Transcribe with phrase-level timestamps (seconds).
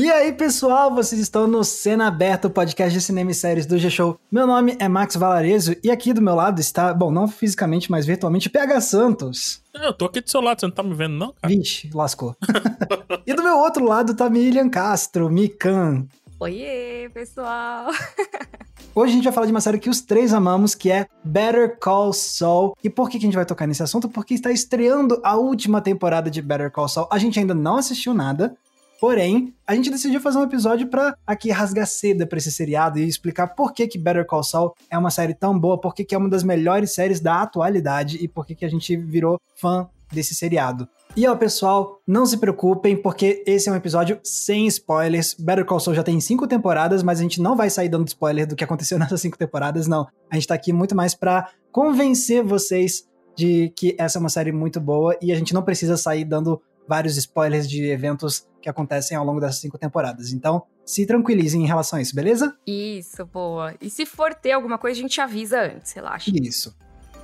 [0.00, 3.76] E aí, pessoal, vocês estão no Cena Aberta, o podcast de cinema e séries do
[3.76, 4.16] G-Show.
[4.30, 8.06] Meu nome é Max Valarezo e aqui do meu lado está, bom, não fisicamente, mas
[8.06, 9.60] virtualmente, PH Santos.
[9.74, 11.52] Eu tô aqui do seu lado, você não tá me vendo, não, cara?
[11.52, 12.36] Vixe, lascou.
[13.26, 16.06] e do meu outro lado tá Miriam Castro, Mikan.
[16.38, 17.90] Oiê, pessoal!
[18.94, 21.76] Hoje a gente vai falar de uma série que os três amamos, que é Better
[21.76, 22.76] Call Saul.
[22.84, 24.08] E por que, que a gente vai tocar nesse assunto?
[24.08, 27.08] Porque está estreando a última temporada de Better Call Saul.
[27.10, 28.56] A gente ainda não assistiu nada,
[29.00, 33.06] Porém, a gente decidiu fazer um episódio para aqui rasgar seda pra esse seriado e
[33.06, 36.14] explicar por que, que Better Call Saul é uma série tão boa, por que, que
[36.14, 39.88] é uma das melhores séries da atualidade e por que, que a gente virou fã
[40.12, 40.88] desse seriado.
[41.16, 45.34] E ó, pessoal, não se preocupem, porque esse é um episódio sem spoilers.
[45.34, 48.46] Better Call Saul já tem cinco temporadas, mas a gente não vai sair dando spoiler
[48.46, 50.06] do que aconteceu nessas cinco temporadas, não.
[50.30, 54.50] A gente tá aqui muito mais para convencer vocês de que essa é uma série
[54.50, 59.16] muito boa e a gente não precisa sair dando vários spoilers de eventos que acontecem
[59.16, 60.32] ao longo dessas cinco temporadas.
[60.32, 62.56] Então, se tranquilizem em relação a isso, beleza?
[62.66, 63.74] Isso, boa.
[63.80, 66.30] E se for ter alguma coisa, a gente avisa antes, relaxa.
[66.34, 66.74] Isso.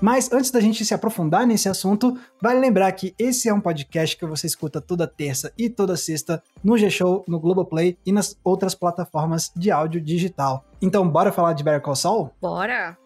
[0.01, 4.17] Mas antes da gente se aprofundar nesse assunto, vale lembrar que esse é um podcast
[4.17, 8.75] que você escuta toda terça e toda sexta no G-Show, no Globoplay e nas outras
[8.75, 10.65] plataformas de áudio digital.
[10.83, 12.31] Então, bora falar de Better Call Saul?
[12.41, 12.99] Bora!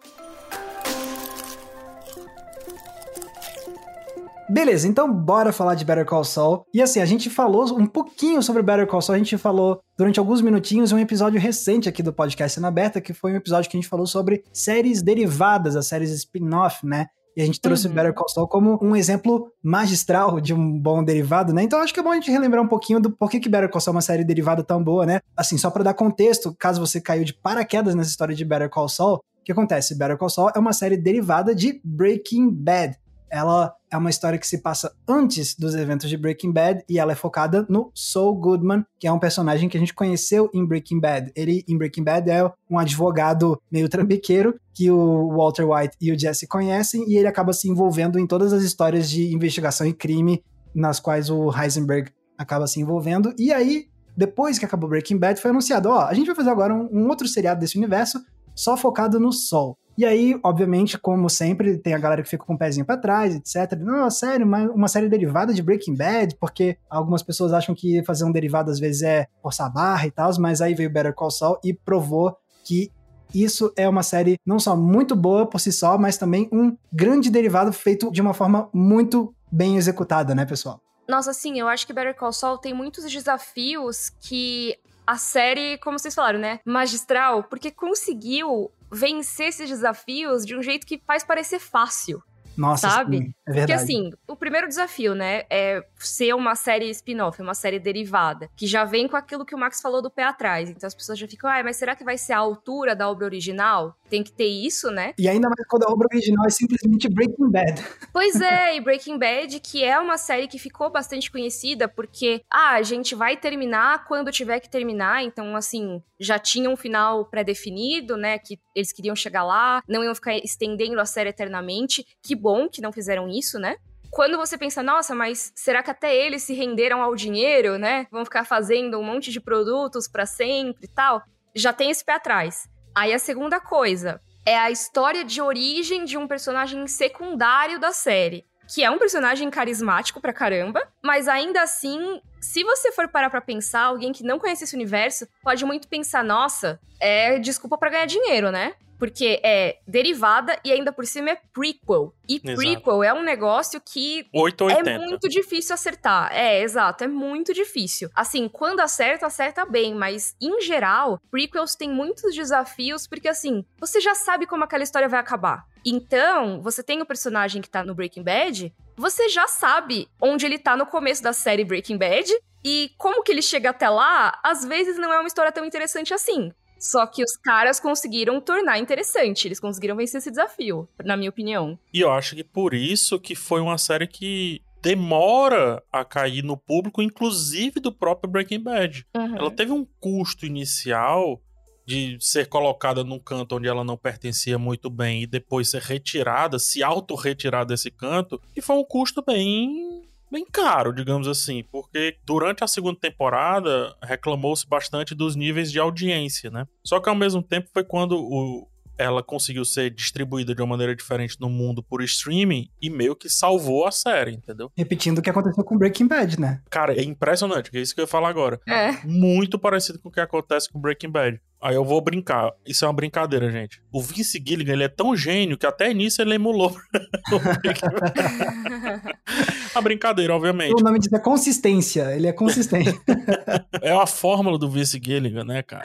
[4.49, 6.65] Beleza, então bora falar de Better Call Saul.
[6.73, 10.19] E assim, a gente falou um pouquinho sobre Better Call Saul, a gente falou durante
[10.19, 13.77] alguns minutinhos um episódio recente aqui do podcast na Aberta, que foi um episódio que
[13.77, 17.05] a gente falou sobre séries derivadas, as séries spin-off, né?
[17.37, 17.93] E a gente trouxe uhum.
[17.93, 21.61] Better Call Saul como um exemplo magistral de um bom derivado, né?
[21.61, 23.79] Então acho que é bom a gente relembrar um pouquinho do porquê que Better Call
[23.79, 25.19] Saul é uma série derivada tão boa, né?
[25.37, 28.89] Assim, só para dar contexto, caso você caiu de paraquedas nessa história de Better Call
[28.89, 29.95] Saul, o que acontece?
[29.95, 32.97] Better Call Saul é uma série derivada de Breaking Bad,
[33.29, 37.11] ela é uma história que se passa antes dos eventos de Breaking Bad e ela
[37.11, 40.99] é focada no Saul Goodman, que é um personagem que a gente conheceu em Breaking
[40.99, 41.31] Bad.
[41.35, 46.19] Ele, em Breaking Bad, é um advogado meio trambiqueiro que o Walter White e o
[46.19, 50.43] Jesse conhecem e ele acaba se envolvendo em todas as histórias de investigação e crime
[50.73, 53.33] nas quais o Heisenberg acaba se envolvendo.
[53.37, 56.73] E aí, depois que acabou Breaking Bad, foi anunciado: ó, a gente vai fazer agora
[56.73, 58.19] um, um outro seriado desse universo
[58.55, 59.77] só focado no Sol.
[59.99, 63.35] E aí, obviamente, como sempre, tem a galera que fica com o pezinho para trás,
[63.35, 63.77] etc.
[63.77, 68.23] Não, sério, uma, uma série derivada de Breaking Bad, porque algumas pessoas acham que fazer
[68.23, 71.29] um derivado às vezes é forçar a barra e tal, mas aí veio Better Call
[71.29, 72.33] Saul e provou
[72.63, 72.89] que
[73.35, 77.29] isso é uma série não só muito boa por si só, mas também um grande
[77.29, 80.79] derivado feito de uma forma muito bem executada, né, pessoal?
[81.09, 85.99] Nossa, sim, eu acho que Better Call Saul tem muitos desafios que a série, como
[85.99, 91.59] vocês falaram, né, magistral, porque conseguiu vencer esses desafios de um jeito que faz parecer
[91.59, 92.23] fácil.
[92.59, 93.17] Nossa, sabe?
[93.19, 93.71] Sim, é verdade.
[93.71, 98.67] Porque assim, o primeiro desafio, né, é ser uma série spin-off, uma série derivada, que
[98.67, 100.69] já vem com aquilo que o Max falou do pé atrás.
[100.69, 103.25] Então as pessoas já ficam, ah, mas será que vai ser a altura da obra
[103.25, 103.95] original?
[104.09, 105.13] Tem que ter isso, né?
[105.17, 107.81] E ainda mais quando a obra original é simplesmente Breaking Bad.
[108.11, 112.71] Pois é, e Breaking Bad, que é uma série que ficou bastante conhecida porque, ah,
[112.71, 118.17] a gente vai terminar quando tiver que terminar, então assim, já tinha um final pré-definido,
[118.17, 122.05] né, que eles queriam chegar lá, não iam ficar estendendo a série eternamente.
[122.21, 123.75] Que bom que não fizeram isso, né?
[124.09, 128.07] quando você pensa, nossa, mas será que até eles se renderam ao dinheiro, né?
[128.11, 131.21] Vão ficar fazendo um monte de produtos para sempre e tal?
[131.55, 132.67] Já tem esse pé atrás.
[132.95, 138.45] Aí a segunda coisa é a história de origem de um personagem secundário da série,
[138.73, 143.41] que é um personagem carismático pra caramba, mas ainda assim, se você for parar pra
[143.41, 148.05] pensar, alguém que não conhece esse universo pode muito pensar, nossa, é desculpa para ganhar
[148.05, 148.73] dinheiro, né?
[148.99, 152.13] Porque é derivada e ainda por cima é prequel.
[152.27, 152.57] E exato.
[152.57, 154.89] prequel é um negócio que 880.
[154.89, 156.29] é muito difícil acertar.
[156.31, 158.09] É, exato, é muito difícil.
[158.13, 163.99] Assim, quando acerta, acerta bem, mas em geral, prequels têm muitos desafios porque assim, você
[163.99, 165.65] já sabe como aquela história vai acabar.
[165.85, 170.59] Então, você tem o personagem que tá no Breaking Bad, você já sabe onde ele
[170.59, 172.29] tá no começo da série Breaking Bad
[172.63, 176.13] e como que ele chega até lá, às vezes não é uma história tão interessante
[176.13, 176.51] assim.
[176.79, 181.77] Só que os caras conseguiram tornar interessante, eles conseguiram vencer esse desafio, na minha opinião.
[181.93, 186.55] E eu acho que por isso que foi uma série que demora a cair no
[186.55, 189.05] público, inclusive do próprio Breaking Bad.
[189.15, 189.37] Uhum.
[189.37, 191.41] Ela teve um custo inicial
[191.85, 196.59] de ser colocada num canto onde ela não pertencia muito bem e depois ser retirada,
[196.59, 199.88] se auto-retirar desse canto, e foi um custo bem
[200.31, 206.49] bem caro, digamos assim, porque durante a segunda temporada reclamou-se bastante dos níveis de audiência,
[206.49, 206.65] né?
[206.83, 208.67] Só que ao mesmo tempo foi quando o
[208.99, 213.29] ela conseguiu ser distribuída de uma maneira diferente no mundo por streaming e meio que
[213.29, 214.69] salvou a série, entendeu?
[214.75, 216.61] Repetindo o que aconteceu com Breaking Bad, né?
[216.69, 218.59] Cara, é impressionante, é isso que eu ia falar agora.
[218.67, 218.91] É.
[219.05, 221.39] Muito parecido com o que acontece com Breaking Bad.
[221.61, 222.53] Aí eu vou brincar.
[222.65, 223.81] Isso é uma brincadeira, gente.
[223.91, 226.75] O Vince Gilligan, ele é tão gênio que até nisso ele emulou.
[229.75, 230.73] a brincadeira, obviamente.
[230.73, 232.15] O nome disso é consistência.
[232.15, 232.97] Ele é consistente.
[233.81, 235.83] é a fórmula do Vince Gilligan, né, cara?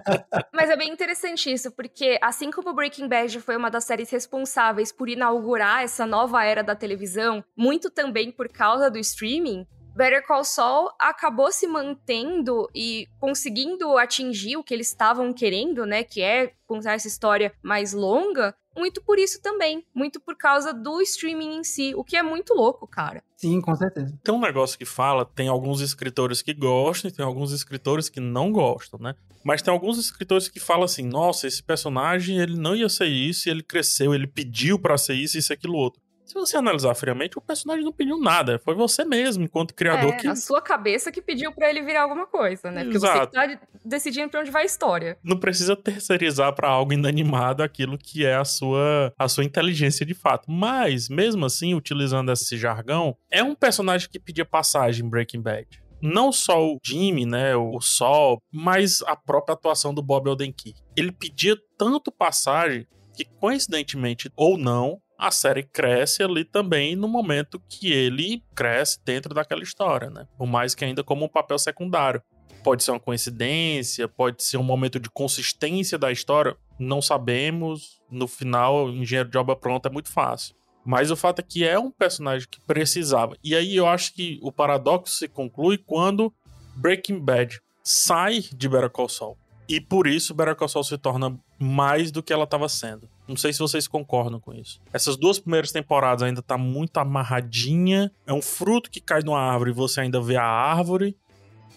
[0.54, 4.90] Mas é bem interessante isso, porque assim como Breaking Bad foi uma das séries responsáveis
[4.90, 10.44] por inaugurar essa nova era da televisão, muito também por causa do streaming, Better Call
[10.44, 16.04] Saul acabou se mantendo e conseguindo atingir o que eles estavam querendo, né?
[16.04, 18.54] Que é contar essa história mais longa.
[18.76, 19.84] Muito por isso também.
[19.94, 21.92] Muito por causa do streaming em si.
[21.94, 23.22] O que é muito louco, cara.
[23.36, 24.16] Sim, com certeza.
[24.22, 28.20] Tem um negócio que fala: tem alguns escritores que gostam e tem alguns escritores que
[28.20, 29.14] não gostam, né?
[29.42, 33.48] Mas tem alguns escritores que falam assim: nossa, esse personagem ele não ia ser isso,
[33.48, 36.00] ele cresceu, ele pediu para ser isso, isso e aquilo outro.
[36.30, 38.60] Se você analisar friamente, o personagem não pediu nada.
[38.60, 40.28] Foi você mesmo, enquanto criador, é, que.
[40.28, 42.84] A sua cabeça que pediu para ele virar alguma coisa, né?
[42.84, 43.18] Porque Exato.
[43.32, 45.18] você que tá decidindo pra onde vai a história.
[45.24, 50.14] Não precisa terceirizar para algo inanimado aquilo que é a sua, a sua inteligência de
[50.14, 50.48] fato.
[50.48, 55.66] Mas, mesmo assim, utilizando esse jargão, é um personagem que pedia passagem em Breaking Bad
[56.02, 60.80] não só o Jimmy, né, o Sol, mas a própria atuação do Bob Odenkirk.
[60.96, 67.60] Ele pedia tanto passagem que, coincidentemente ou não, a série cresce ali também no momento
[67.68, 70.26] que ele cresce dentro daquela história, né?
[70.38, 72.22] Por mais que ainda como um papel secundário.
[72.64, 78.00] Pode ser uma coincidência, pode ser um momento de consistência da história, não sabemos.
[78.10, 80.54] No final, engenheiro de obra pronta é muito fácil.
[80.84, 83.36] Mas o fato é que é um personagem que precisava.
[83.44, 86.32] E aí eu acho que o paradoxo se conclui quando
[86.76, 89.36] Breaking Bad sai de Better Call Saul.
[89.68, 93.08] E por isso Better Call Saul se torna mais do que ela estava sendo.
[93.30, 94.80] Não sei se vocês concordam com isso.
[94.92, 98.10] Essas duas primeiras temporadas ainda tá muito amarradinha.
[98.26, 101.16] É um fruto que cai numa árvore e você ainda vê a árvore.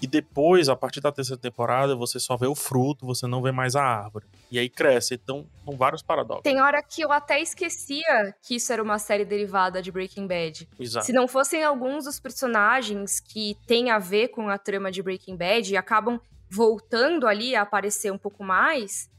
[0.02, 3.52] E depois, a partir da terceira temporada, você só vê o fruto, você não vê
[3.52, 4.26] mais a árvore.
[4.52, 5.14] E aí cresce.
[5.14, 6.42] Então, são vários paradoxos.
[6.44, 10.68] Tem hora que eu até esquecia que isso era uma série derivada de Breaking Bad.
[10.80, 11.06] Exato.
[11.06, 15.38] Se não fossem alguns dos personagens que têm a ver com a trama de Breaking
[15.38, 19.10] Bad e acabam voltando ali a aparecer um pouco mais,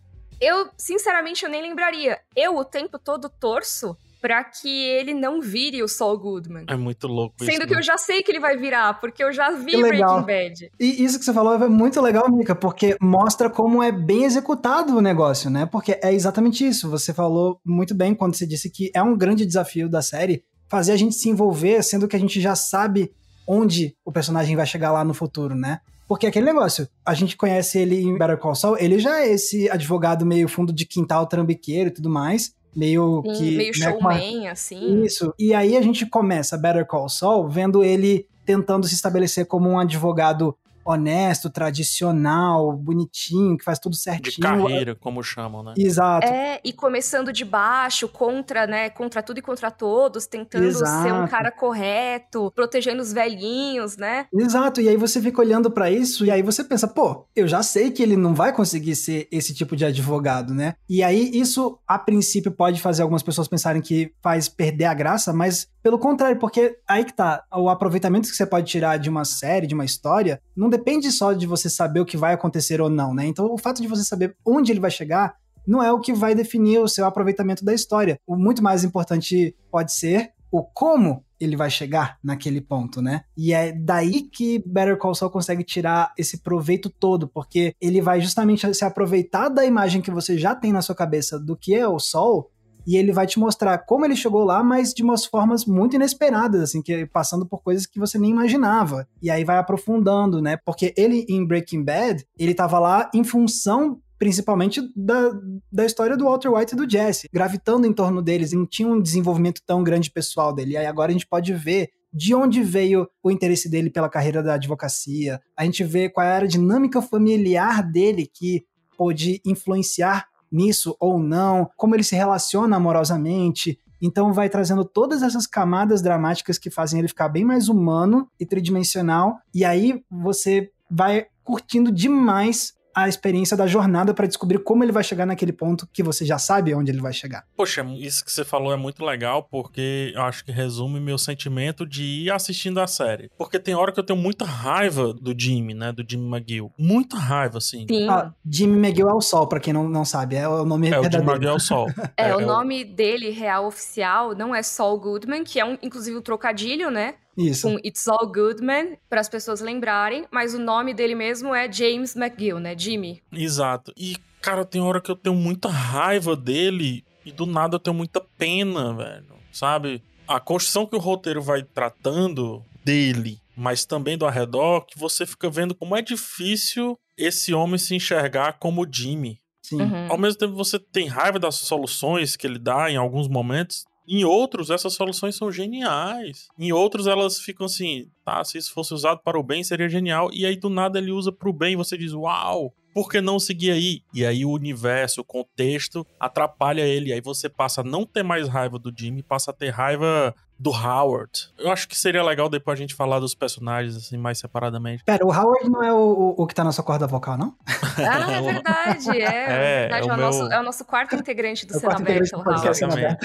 [0.40, 2.18] eu, sinceramente, eu nem lembraria.
[2.34, 6.64] Eu o tempo todo torço para que ele não vire o Saul Goodman.
[6.66, 7.78] É muito louco Sendo isso, que né?
[7.78, 10.70] eu já sei que ele vai virar, porque eu já vi Breaking Bad.
[10.80, 14.96] E isso que você falou é muito legal, Mika, porque mostra como é bem executado
[14.96, 15.66] o negócio, né?
[15.66, 16.88] Porque é exatamente isso.
[16.88, 20.92] Você falou muito bem quando você disse que é um grande desafio da série fazer
[20.92, 23.12] a gente se envolver, sendo que a gente já sabe
[23.46, 25.80] onde o personagem vai chegar lá no futuro, né?
[26.06, 29.70] Porque aquele negócio, a gente conhece ele em Better Call Saul, ele já é esse
[29.70, 33.56] advogado meio fundo de quintal trambiqueiro e tudo mais, meio Sim, que...
[33.56, 34.50] Meio né, showman, uma...
[34.50, 35.02] assim.
[35.02, 39.70] Isso, e aí a gente começa Better Call Saul vendo ele tentando se estabelecer como
[39.70, 44.34] um advogado honesto, tradicional, bonitinho, que faz tudo certinho.
[44.34, 45.74] De carreira, como chamam, né?
[45.76, 46.26] Exato.
[46.26, 51.02] É, e começando de baixo, contra, né, contra tudo e contra todos, tentando Exato.
[51.02, 54.26] ser um cara correto, protegendo os velhinhos, né?
[54.32, 57.62] Exato, e aí você fica olhando para isso e aí você pensa, pô, eu já
[57.62, 60.74] sei que ele não vai conseguir ser esse tipo de advogado, né?
[60.88, 65.32] E aí isso, a princípio, pode fazer algumas pessoas pensarem que faz perder a graça,
[65.32, 69.24] mas pelo contrário, porque aí que tá, o aproveitamento que você pode tirar de uma
[69.24, 72.90] série, de uma história, não depende só de você saber o que vai acontecer ou
[72.90, 73.26] não, né?
[73.26, 76.34] Então, o fato de você saber onde ele vai chegar não é o que vai
[76.34, 78.18] definir o seu aproveitamento da história.
[78.26, 83.22] O muito mais importante pode ser o como ele vai chegar naquele ponto, né?
[83.36, 88.20] E é daí que Better Call Saul consegue tirar esse proveito todo, porque ele vai
[88.20, 91.86] justamente se aproveitar da imagem que você já tem na sua cabeça do que é
[91.88, 92.50] o Sol
[92.86, 96.60] e ele vai te mostrar como ele chegou lá, mas de umas formas muito inesperadas,
[96.62, 99.06] assim, que passando por coisas que você nem imaginava.
[99.22, 100.56] E aí vai aprofundando, né?
[100.64, 105.32] Porque ele em Breaking Bad, ele tava lá em função principalmente da,
[105.70, 109.00] da história do Walter White e do Jesse, gravitando em torno deles, não tinha um
[109.00, 110.72] desenvolvimento tão grande pessoal dele.
[110.72, 114.40] E aí agora a gente pode ver de onde veio o interesse dele pela carreira
[114.40, 118.64] da advocacia, a gente vê qual era a dinâmica familiar dele que
[118.96, 123.78] pôde influenciar nisso ou não, como ele se relaciona amorosamente.
[124.00, 128.46] Então vai trazendo todas essas camadas dramáticas que fazem ele ficar bem mais humano e
[128.46, 129.38] tridimensional.
[129.52, 135.02] E aí você vai curtindo demais a experiência da jornada para descobrir como ele vai
[135.02, 137.44] chegar naquele ponto que você já sabe onde ele vai chegar.
[137.56, 141.86] Poxa, isso que você falou é muito legal porque eu acho que resume meu sentimento
[141.86, 143.30] de ir assistindo a série.
[143.36, 145.92] Porque tem hora que eu tenho muita raiva do Jimmy, né?
[145.92, 146.72] Do Jimmy McGill.
[146.78, 147.86] Muita raiva, assim.
[147.88, 148.08] Sim.
[148.08, 150.36] Ah, Jimmy McGill é o Sol, para quem não, não sabe.
[150.36, 151.16] É o nome é, verdadeiro.
[151.16, 151.86] o Jimmy McGill é o Sol.
[152.16, 152.94] é, é, o nome o...
[152.94, 157.14] dele, real oficial, não é Saul Goodman, que é um, inclusive o um trocadilho, né?
[157.36, 157.68] Isso.
[157.68, 161.70] com It's All Good Man, para as pessoas lembrarem, mas o nome dele mesmo é
[161.70, 162.76] James McGill, né?
[162.76, 163.22] Jimmy.
[163.32, 163.92] Exato.
[163.96, 167.94] E, cara, tem hora que eu tenho muita raiva dele e do nada eu tenho
[167.94, 169.34] muita pena, velho.
[169.52, 170.02] Sabe?
[170.26, 175.48] A construção que o roteiro vai tratando dele, mas também do arredor, que você fica
[175.48, 179.38] vendo como é difícil esse homem se enxergar como Jimmy.
[179.62, 179.80] Sim.
[179.80, 180.06] Uhum.
[180.10, 184.24] Ao mesmo tempo, você tem raiva das soluções que ele dá em alguns momentos, em
[184.24, 186.48] outros, essas soluções são geniais.
[186.58, 190.30] Em outros, elas ficam assim, tá, se isso fosse usado para o bem, seria genial.
[190.32, 193.20] E aí, do nada, ele usa para o bem e você diz, uau, por que
[193.20, 194.02] não seguir aí?
[194.14, 197.12] E aí o universo, o contexto atrapalha ele.
[197.12, 200.70] Aí você passa a não ter mais raiva do Jimmy, passa a ter raiva do
[200.70, 201.50] Howard.
[201.58, 205.04] Eu acho que seria legal depois a gente falar dos personagens, assim, mais separadamente.
[205.04, 207.54] Pera, o Howard não é o, o, o que tá na sua corda vocal, não?
[207.66, 209.34] ah, é verdade, é.
[209.54, 210.26] É, verdade, é, o, é, o meu...
[210.26, 213.18] nosso, é o nosso quarto integrante do é Cena Aberta, o Howard.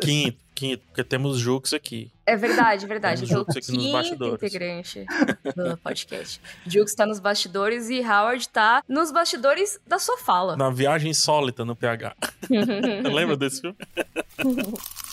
[0.00, 2.10] Quinto, quinto, porque temos Jux aqui.
[2.24, 3.26] É verdade, verdade.
[3.26, 4.42] Jux aqui nos bastidores.
[4.42, 5.04] integrante
[5.54, 6.40] do podcast.
[6.66, 10.56] Jux tá nos bastidores e Howard tá nos bastidores da sua fala.
[10.56, 12.16] Na viagem insólita no PH.
[13.12, 13.76] Lembra desse filme?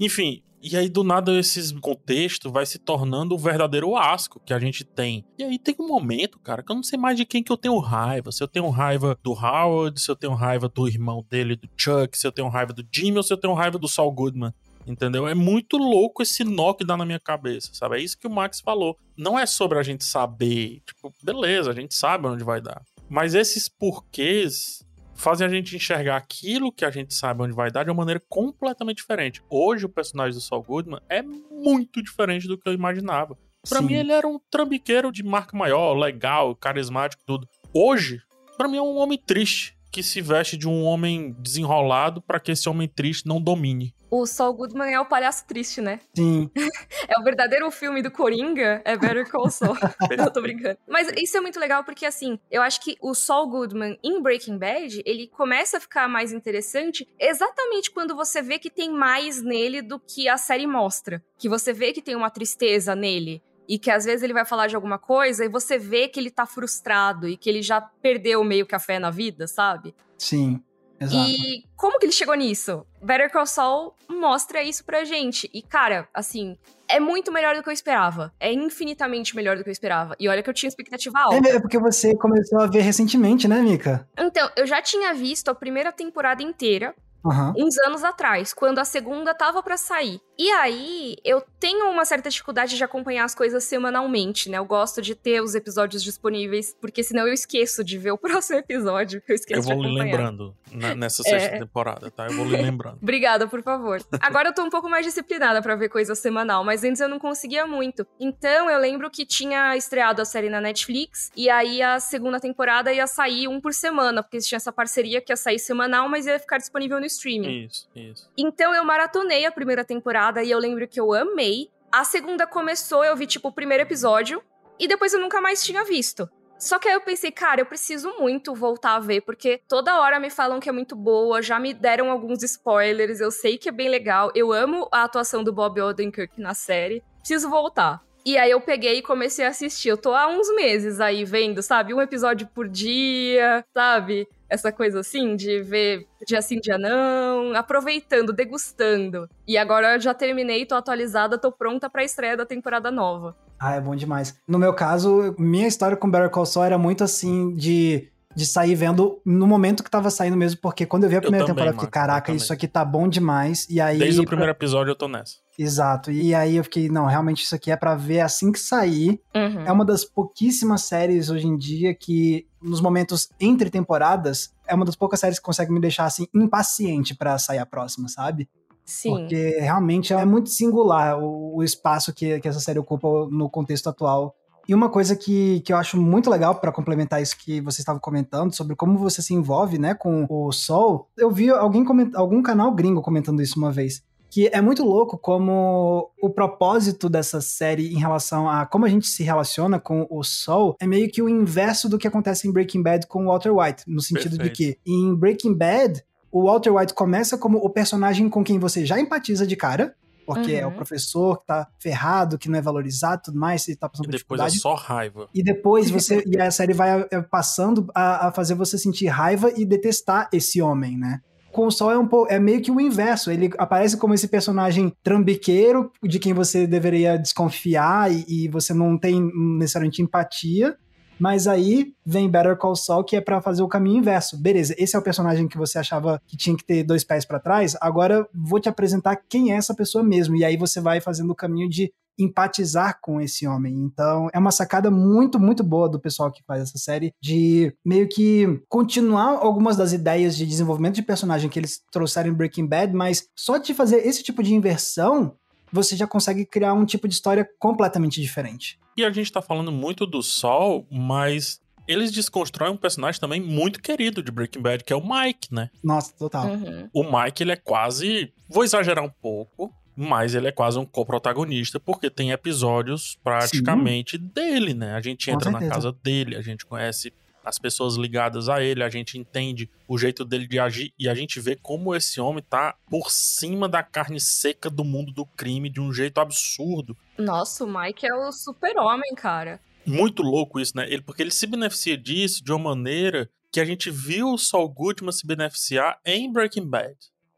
[0.00, 4.58] Enfim, e aí, do nada, esse contexto vai se tornando o verdadeiro asco que a
[4.58, 5.24] gente tem.
[5.38, 7.56] E aí tem um momento, cara, que eu não sei mais de quem que eu
[7.56, 8.30] tenho raiva.
[8.30, 12.16] Se eu tenho raiva do Howard, se eu tenho raiva do irmão dele, do Chuck,
[12.16, 14.52] se eu tenho raiva do Jimmy ou se eu tenho raiva do Saul Goodman.
[14.86, 15.26] Entendeu?
[15.26, 17.96] É muito louco esse nó que dá na minha cabeça, sabe?
[17.96, 18.98] É isso que o Max falou.
[19.16, 22.82] Não é sobre a gente saber, tipo, beleza, a gente sabe onde vai dar.
[23.08, 24.84] Mas esses porquês
[25.20, 28.20] fazem a gente enxergar aquilo que a gente sabe onde vai dar de uma maneira
[28.28, 29.42] completamente diferente.
[29.50, 33.36] Hoje, o personagem do Saul Goodman é muito diferente do que eu imaginava.
[33.68, 37.46] Para mim, ele era um trambiqueiro de marca maior, legal, carismático, tudo.
[37.72, 38.22] Hoje,
[38.56, 42.52] para mim, é um homem triste que se veste de um homem desenrolado para que
[42.52, 43.94] esse homem triste não domine.
[44.10, 46.00] O Saul Goodman é o palhaço triste, né?
[46.16, 46.50] Sim.
[47.08, 49.76] é o verdadeiro filme do Coringa, é Better Call Saul.
[50.10, 50.76] eu tô brincando.
[50.88, 54.58] Mas isso é muito legal porque, assim, eu acho que o Saul Goodman em Breaking
[54.58, 59.80] Bad, ele começa a ficar mais interessante exatamente quando você vê que tem mais nele
[59.80, 61.22] do que a série mostra.
[61.38, 63.40] Que você vê que tem uma tristeza nele
[63.70, 66.28] e que às vezes ele vai falar de alguma coisa e você vê que ele
[66.28, 69.94] tá frustrado e que ele já perdeu meio que a fé na vida, sabe?
[70.18, 70.60] Sim.
[71.00, 71.30] Exato.
[71.30, 72.84] E como que ele chegou nisso?
[73.00, 75.48] Better Call Saul mostra isso pra gente.
[75.54, 76.58] E, cara, assim,
[76.88, 78.34] é muito melhor do que eu esperava.
[78.40, 80.16] É infinitamente melhor do que eu esperava.
[80.18, 81.48] E olha que eu tinha expectativa alta.
[81.48, 84.06] É, é porque você começou a ver recentemente, né, Mika?
[84.18, 86.92] Então, eu já tinha visto a primeira temporada inteira.
[87.24, 87.52] Uhum.
[87.56, 90.20] Uns anos atrás, quando a segunda tava para sair.
[90.40, 94.56] E aí, eu tenho uma certa dificuldade de acompanhar as coisas semanalmente, né?
[94.56, 98.58] Eu gosto de ter os episódios disponíveis, porque senão eu esqueço de ver o próximo
[98.58, 99.22] episódio.
[99.28, 101.58] Eu esqueço Eu vou lhe lembrando na, nessa sexta é...
[101.58, 102.26] temporada, tá?
[102.26, 102.96] Eu vou lhe lembrando.
[103.02, 104.00] Obrigada, por favor.
[104.18, 107.18] Agora eu tô um pouco mais disciplinada para ver coisa semanal, mas antes eu não
[107.18, 108.06] conseguia muito.
[108.18, 112.90] Então, eu lembro que tinha estreado a série na Netflix, e aí a segunda temporada
[112.90, 116.38] ia sair um por semana, porque tinha essa parceria que ia sair semanal, mas ia
[116.38, 117.66] ficar disponível no streaming.
[117.66, 118.30] Isso, isso.
[118.38, 121.68] Então, eu maratonei a primeira temporada temporada e eu lembro que eu amei.
[121.90, 124.42] A segunda começou, eu vi tipo o primeiro episódio
[124.78, 126.28] e depois eu nunca mais tinha visto.
[126.58, 130.20] Só que aí eu pensei, cara, eu preciso muito voltar a ver, porque toda hora
[130.20, 133.72] me falam que é muito boa, já me deram alguns spoilers, eu sei que é
[133.72, 138.02] bem legal, eu amo a atuação do Bob Odenkirk na série, preciso voltar.
[138.26, 139.88] E aí eu peguei e comecei a assistir.
[139.88, 141.94] Eu tô há uns meses aí vendo, sabe?
[141.94, 144.28] Um episódio por dia, sabe?
[144.50, 149.28] Essa coisa assim, de ver dia sim, dia não, aproveitando, degustando.
[149.46, 153.36] E agora eu já terminei, tô atualizada, tô pronta pra estreia da temporada nova.
[153.58, 154.36] Ah, é bom demais.
[154.48, 158.74] No meu caso, minha história com Better Call Saul era muito assim de de sair
[158.74, 161.76] vendo no momento que tava saindo mesmo, porque quando eu vi a primeira também, temporada,
[161.76, 163.66] eu fiquei, caraca, isso aqui tá bom demais.
[163.68, 163.98] E aí.
[163.98, 165.34] Desde o primeiro episódio eu tô nessa.
[165.62, 166.10] Exato.
[166.10, 169.20] E aí eu fiquei, não, realmente isso aqui é para ver assim que sair.
[169.34, 169.60] Uhum.
[169.66, 174.86] É uma das pouquíssimas séries hoje em dia que, nos momentos entre temporadas, é uma
[174.86, 178.48] das poucas séries que consegue me deixar assim impaciente para sair a próxima, sabe?
[178.86, 179.10] Sim.
[179.10, 183.90] Porque realmente é muito singular o, o espaço que, que essa série ocupa no contexto
[183.90, 184.34] atual
[184.66, 187.98] e uma coisa que, que eu acho muito legal para complementar isso que você estava
[187.98, 192.12] comentando sobre como você se envolve, né, com o Sol, eu vi alguém coment...
[192.14, 194.02] algum canal gringo comentando isso uma vez.
[194.30, 199.08] Que é muito louco como o propósito dessa série em relação a como a gente
[199.08, 202.82] se relaciona com o Sol é meio que o inverso do que acontece em Breaking
[202.82, 204.56] Bad com o Walter White, no sentido Perfeito.
[204.56, 208.86] de que em Breaking Bad o Walter White começa como o personagem com quem você
[208.86, 209.94] já empatiza de cara,
[210.24, 210.58] porque uhum.
[210.58, 210.76] é o uhum.
[210.76, 214.40] professor que tá ferrado, que não é valorizado tudo mais, e tá passando por depois
[214.40, 214.56] é dificuldade.
[214.56, 215.28] é só raiva.
[215.34, 216.22] E depois você.
[216.26, 220.62] e a série vai é, passando a, a, fazer você sentir raiva e detestar esse
[220.62, 221.20] homem, né?
[221.52, 222.32] Com o Sol é um pouco.
[222.32, 223.30] É meio que o inverso.
[223.30, 228.96] Ele aparece como esse personagem trambiqueiro de quem você deveria desconfiar e, e você não
[228.96, 230.76] tem necessariamente empatia.
[231.20, 234.40] Mas aí vem Better Call Saul, que é para fazer o caminho inverso.
[234.40, 237.38] Beleza, esse é o personagem que você achava que tinha que ter dois pés para
[237.38, 237.76] trás.
[237.78, 240.34] Agora vou te apresentar quem é essa pessoa mesmo.
[240.34, 243.74] E aí você vai fazendo o caminho de empatizar com esse homem.
[243.74, 248.08] Então, é uma sacada muito, muito boa do pessoal que faz essa série de meio
[248.08, 252.94] que continuar algumas das ideias de desenvolvimento de personagem que eles trouxeram em Breaking Bad,
[252.94, 255.34] mas só de fazer esse tipo de inversão,
[255.72, 258.78] você já consegue criar um tipo de história completamente diferente.
[258.96, 263.80] E a gente tá falando muito do Sol, mas eles desconstroem um personagem também muito
[263.80, 265.70] querido de Breaking Bad, que é o Mike, né?
[265.82, 266.46] Nossa, total.
[266.46, 266.88] Uhum.
[266.92, 268.32] O Mike, ele é quase.
[268.48, 274.30] Vou exagerar um pouco, mas ele é quase um co-protagonista, porque tem episódios praticamente Sim.
[274.34, 274.94] dele, né?
[274.94, 277.12] A gente entra na casa dele, a gente conhece
[277.44, 281.14] as pessoas ligadas a ele, a gente entende o jeito dele de agir e a
[281.14, 285.68] gente vê como esse homem tá por cima da carne seca do mundo do crime
[285.68, 286.96] de um jeito absurdo.
[287.18, 289.60] Nossa, o Mike é o super-homem, cara.
[289.86, 290.86] Muito louco isso, né?
[290.90, 294.68] Ele, porque ele se beneficia disso de uma maneira que a gente viu o Saul
[294.68, 296.96] Goodman se beneficiar em Breaking Bad.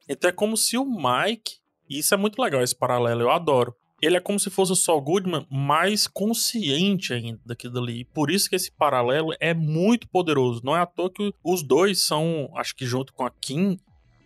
[0.09, 1.62] Então é como se o Mike,
[1.97, 4.77] e isso é muito legal esse paralelo, eu adoro ele é como se fosse o
[4.77, 8.05] Saul Goodman mais consciente ainda daquilo ali.
[8.05, 10.61] Por isso que esse paralelo é muito poderoso.
[10.65, 13.79] Não é à toa que os dois são, acho que junto com a Kim,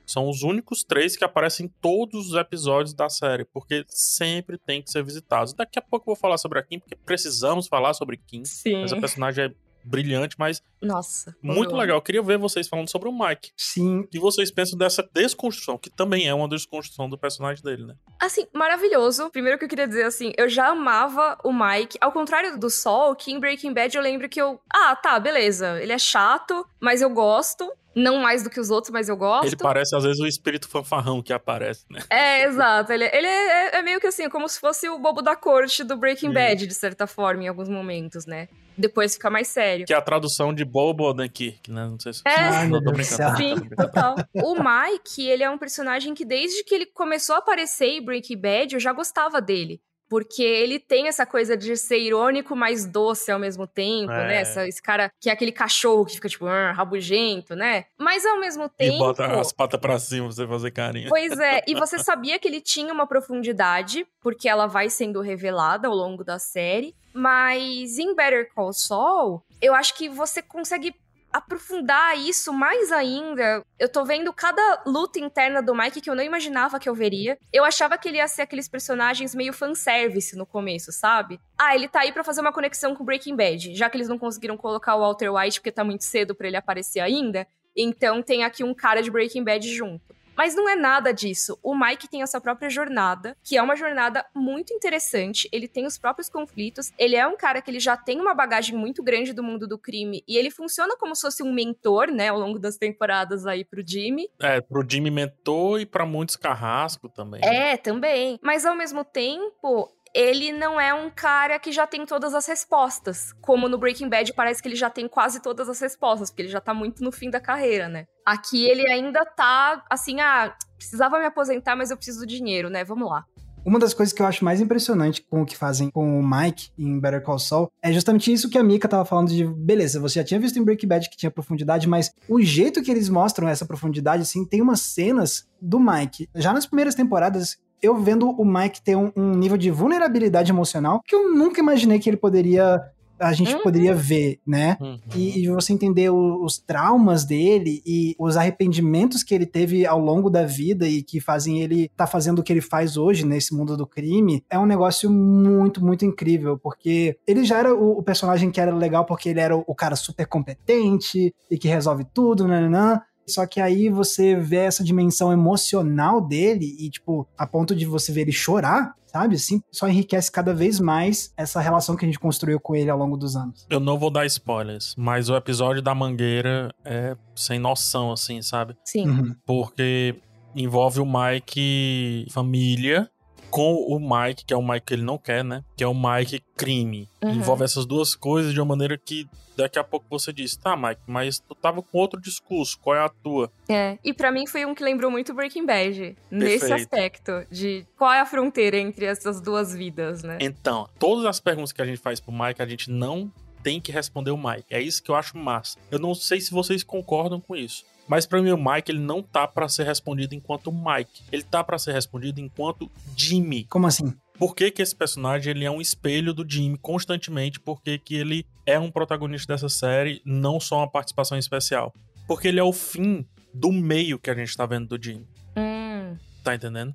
[0.07, 4.81] são os únicos três que aparecem em todos os episódios da série, porque sempre tem
[4.81, 5.53] que ser visitados.
[5.53, 8.45] Daqui a pouco eu vou falar sobre a Kim, porque precisamos falar sobre Kim.
[8.45, 8.83] Sim.
[8.83, 9.55] Essa personagem é
[9.87, 10.63] brilhante, mas.
[10.83, 11.35] Nossa.
[11.43, 11.97] Muito legal.
[11.97, 13.53] Eu queria ver vocês falando sobre o Mike.
[13.57, 14.01] Sim.
[14.01, 17.95] O que vocês pensam dessa desconstrução, que também é uma desconstrução do personagem dele, né?
[18.21, 19.31] Assim, maravilhoso.
[19.31, 21.99] Primeiro que eu queria dizer, assim, eu já amava o Mike.
[22.01, 24.61] Ao contrário do Sol, que em Breaking Bad eu lembro que eu.
[24.73, 25.81] Ah, tá, beleza.
[25.81, 27.71] Ele é chato, mas eu gosto.
[27.95, 29.47] Não mais do que os outros, mas eu gosto.
[29.47, 32.01] Ele parece, às vezes, o espírito fanfarrão que aparece, né?
[32.11, 32.93] É, exato.
[32.93, 35.97] Ele, ele é, é, meio que assim, como se fosse o bobo da corte do
[35.97, 38.49] Breaking Bad, de certa forma, em alguns momentos, né?
[38.77, 39.87] Depois fica mais sério.
[39.87, 41.87] Que é a tradução de bobo daqui, né?
[41.87, 42.23] Não sei se...
[42.27, 43.37] É, Ai, não, tô brincando.
[43.37, 44.17] Sim, total.
[44.35, 48.41] O Mike, ele é um personagem que desde que ele começou a aparecer em Breaking
[48.41, 49.81] Bad, eu já gostava dele.
[50.09, 54.25] Porque ele tem essa coisa de ser irônico, mas doce ao mesmo tempo, né?
[54.25, 54.27] é.
[54.29, 54.37] né?
[54.37, 57.87] Essa, esse cara que é aquele cachorro que fica, tipo, ah, rabugento, né?
[57.99, 58.97] Mas ao mesmo tempo.
[58.97, 61.09] E bota as patas pra cima pra você fazer carinho.
[61.09, 65.89] Pois é, e você sabia que ele tinha uma profundidade, porque ela vai sendo revelada
[65.89, 66.95] ao longo da série.
[67.13, 70.95] Mas em Better Call Saul, eu acho que você consegue
[71.37, 73.63] aprofundar isso mais ainda.
[73.79, 77.39] Eu tô vendo cada luta interna do Mike que eu não imaginava que eu veria.
[77.53, 81.39] Eu achava que ele ia ser aqueles personagens meio fanservice no começo, sabe?
[81.59, 84.19] Ah, ele tá aí para fazer uma conexão com Breaking Bad, já que eles não
[84.19, 87.47] conseguiram colocar o Walter White porque tá muito cedo para ele aparecer ainda.
[87.77, 90.16] Então tem aqui um cara de Breaking Bad junto.
[90.37, 91.59] Mas não é nada disso.
[91.63, 95.49] O Mike tem a sua própria jornada, que é uma jornada muito interessante.
[95.51, 96.93] Ele tem os próprios conflitos.
[96.99, 99.79] Ele é um cara que ele já tem uma bagagem muito grande do mundo do
[99.79, 103.65] crime e ele funciona como se fosse um mentor, né, ao longo das temporadas aí
[103.65, 104.29] pro Jimmy.
[104.41, 107.41] É, pro Jimmy mentor e para muitos carrasco também.
[107.41, 107.73] Né?
[107.73, 108.39] É, também.
[108.43, 113.35] Mas ao mesmo tempo, ele não é um cara que já tem todas as respostas.
[113.43, 116.49] Como no Breaking Bad parece que ele já tem quase todas as respostas, porque ele
[116.49, 118.07] já tá muito no fim da carreira, né?
[118.25, 122.83] Aqui ele ainda tá assim, ah, precisava me aposentar, mas eu preciso do dinheiro, né?
[122.83, 123.27] Vamos lá.
[123.63, 126.71] Uma das coisas que eu acho mais impressionante com o que fazem com o Mike
[126.79, 130.21] em Better Call Saul é justamente isso que a Mika tava falando de, beleza, você
[130.21, 133.49] já tinha visto em Breaking Bad que tinha profundidade, mas o jeito que eles mostram
[133.49, 138.45] essa profundidade, assim, tem umas cenas do Mike, já nas primeiras temporadas, eu vendo o
[138.45, 142.81] Mike ter um, um, nível de vulnerabilidade emocional que eu nunca imaginei que ele poderia.
[143.19, 143.63] A gente uhum.
[143.63, 144.77] poderia ver, né?
[144.79, 144.99] Uhum.
[145.15, 149.99] E, e, você entender o, os traumas dele e os arrependimentos que ele teve ao
[149.99, 153.55] longo da vida e que fazem ele tá fazendo o que ele faz hoje nesse
[153.55, 156.59] mundo do crime, é um negócio muito, muito incrível.
[156.59, 159.75] Porque ele já era o, o personagem que era legal porque ele era o, o
[159.75, 162.61] cara super competente e que resolve tudo, né?
[162.61, 163.01] né, né.
[163.29, 168.13] Só que aí você vê essa dimensão emocional dele e, tipo, a ponto de você
[168.13, 169.35] ver ele chorar, sabe?
[169.35, 172.99] Assim, só enriquece cada vez mais essa relação que a gente construiu com ele ao
[172.99, 173.67] longo dos anos.
[173.69, 178.77] Eu não vou dar spoilers, mas o episódio da mangueira é sem noção, assim, sabe?
[178.85, 179.09] Sim.
[179.09, 179.37] Uhum.
[179.45, 180.17] Porque
[180.55, 183.11] envolve o Mike família
[183.51, 185.65] com o Mike, que é o Mike que ele não quer, né?
[185.77, 187.09] Que é o Mike crime.
[187.23, 187.35] Uhum.
[187.35, 191.01] Envolve essas duas coisas de uma maneira que daqui a pouco você diz, tá, Mike,
[191.07, 193.51] mas tu tava com outro discurso, qual é a tua?
[193.69, 196.17] É, e para mim foi um que lembrou muito Breaking Bad, Perfeito.
[196.31, 200.37] nesse aspecto de qual é a fronteira entre essas duas vidas, né?
[200.41, 203.33] Então, todas as perguntas que a gente faz pro Mike, a gente não
[203.63, 204.67] tem que responder o Mike.
[204.71, 205.79] É isso que eu acho massa.
[205.91, 207.85] Eu não sei se vocês concordam com isso.
[208.09, 211.23] Mas para mim o Mike ele não tá para ser respondido enquanto Mike.
[211.33, 213.65] Ele tá para ser respondido enquanto Jimmy.
[213.65, 214.15] Como assim?
[214.39, 217.59] Por que, que esse personagem ele é um espelho do Jimmy constantemente?
[217.59, 221.93] Por que, que ele é um protagonista dessa série, não só uma participação especial?
[222.27, 225.27] Porque ele é o fim do meio que a gente tá vendo do Jimmy.
[225.57, 226.17] Hum.
[226.45, 226.95] Tá entendendo?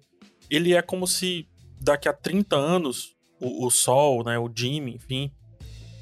[0.49, 1.47] Ele é como se
[1.79, 5.31] daqui a 30 anos o, o Sol, né, o Jimmy, enfim,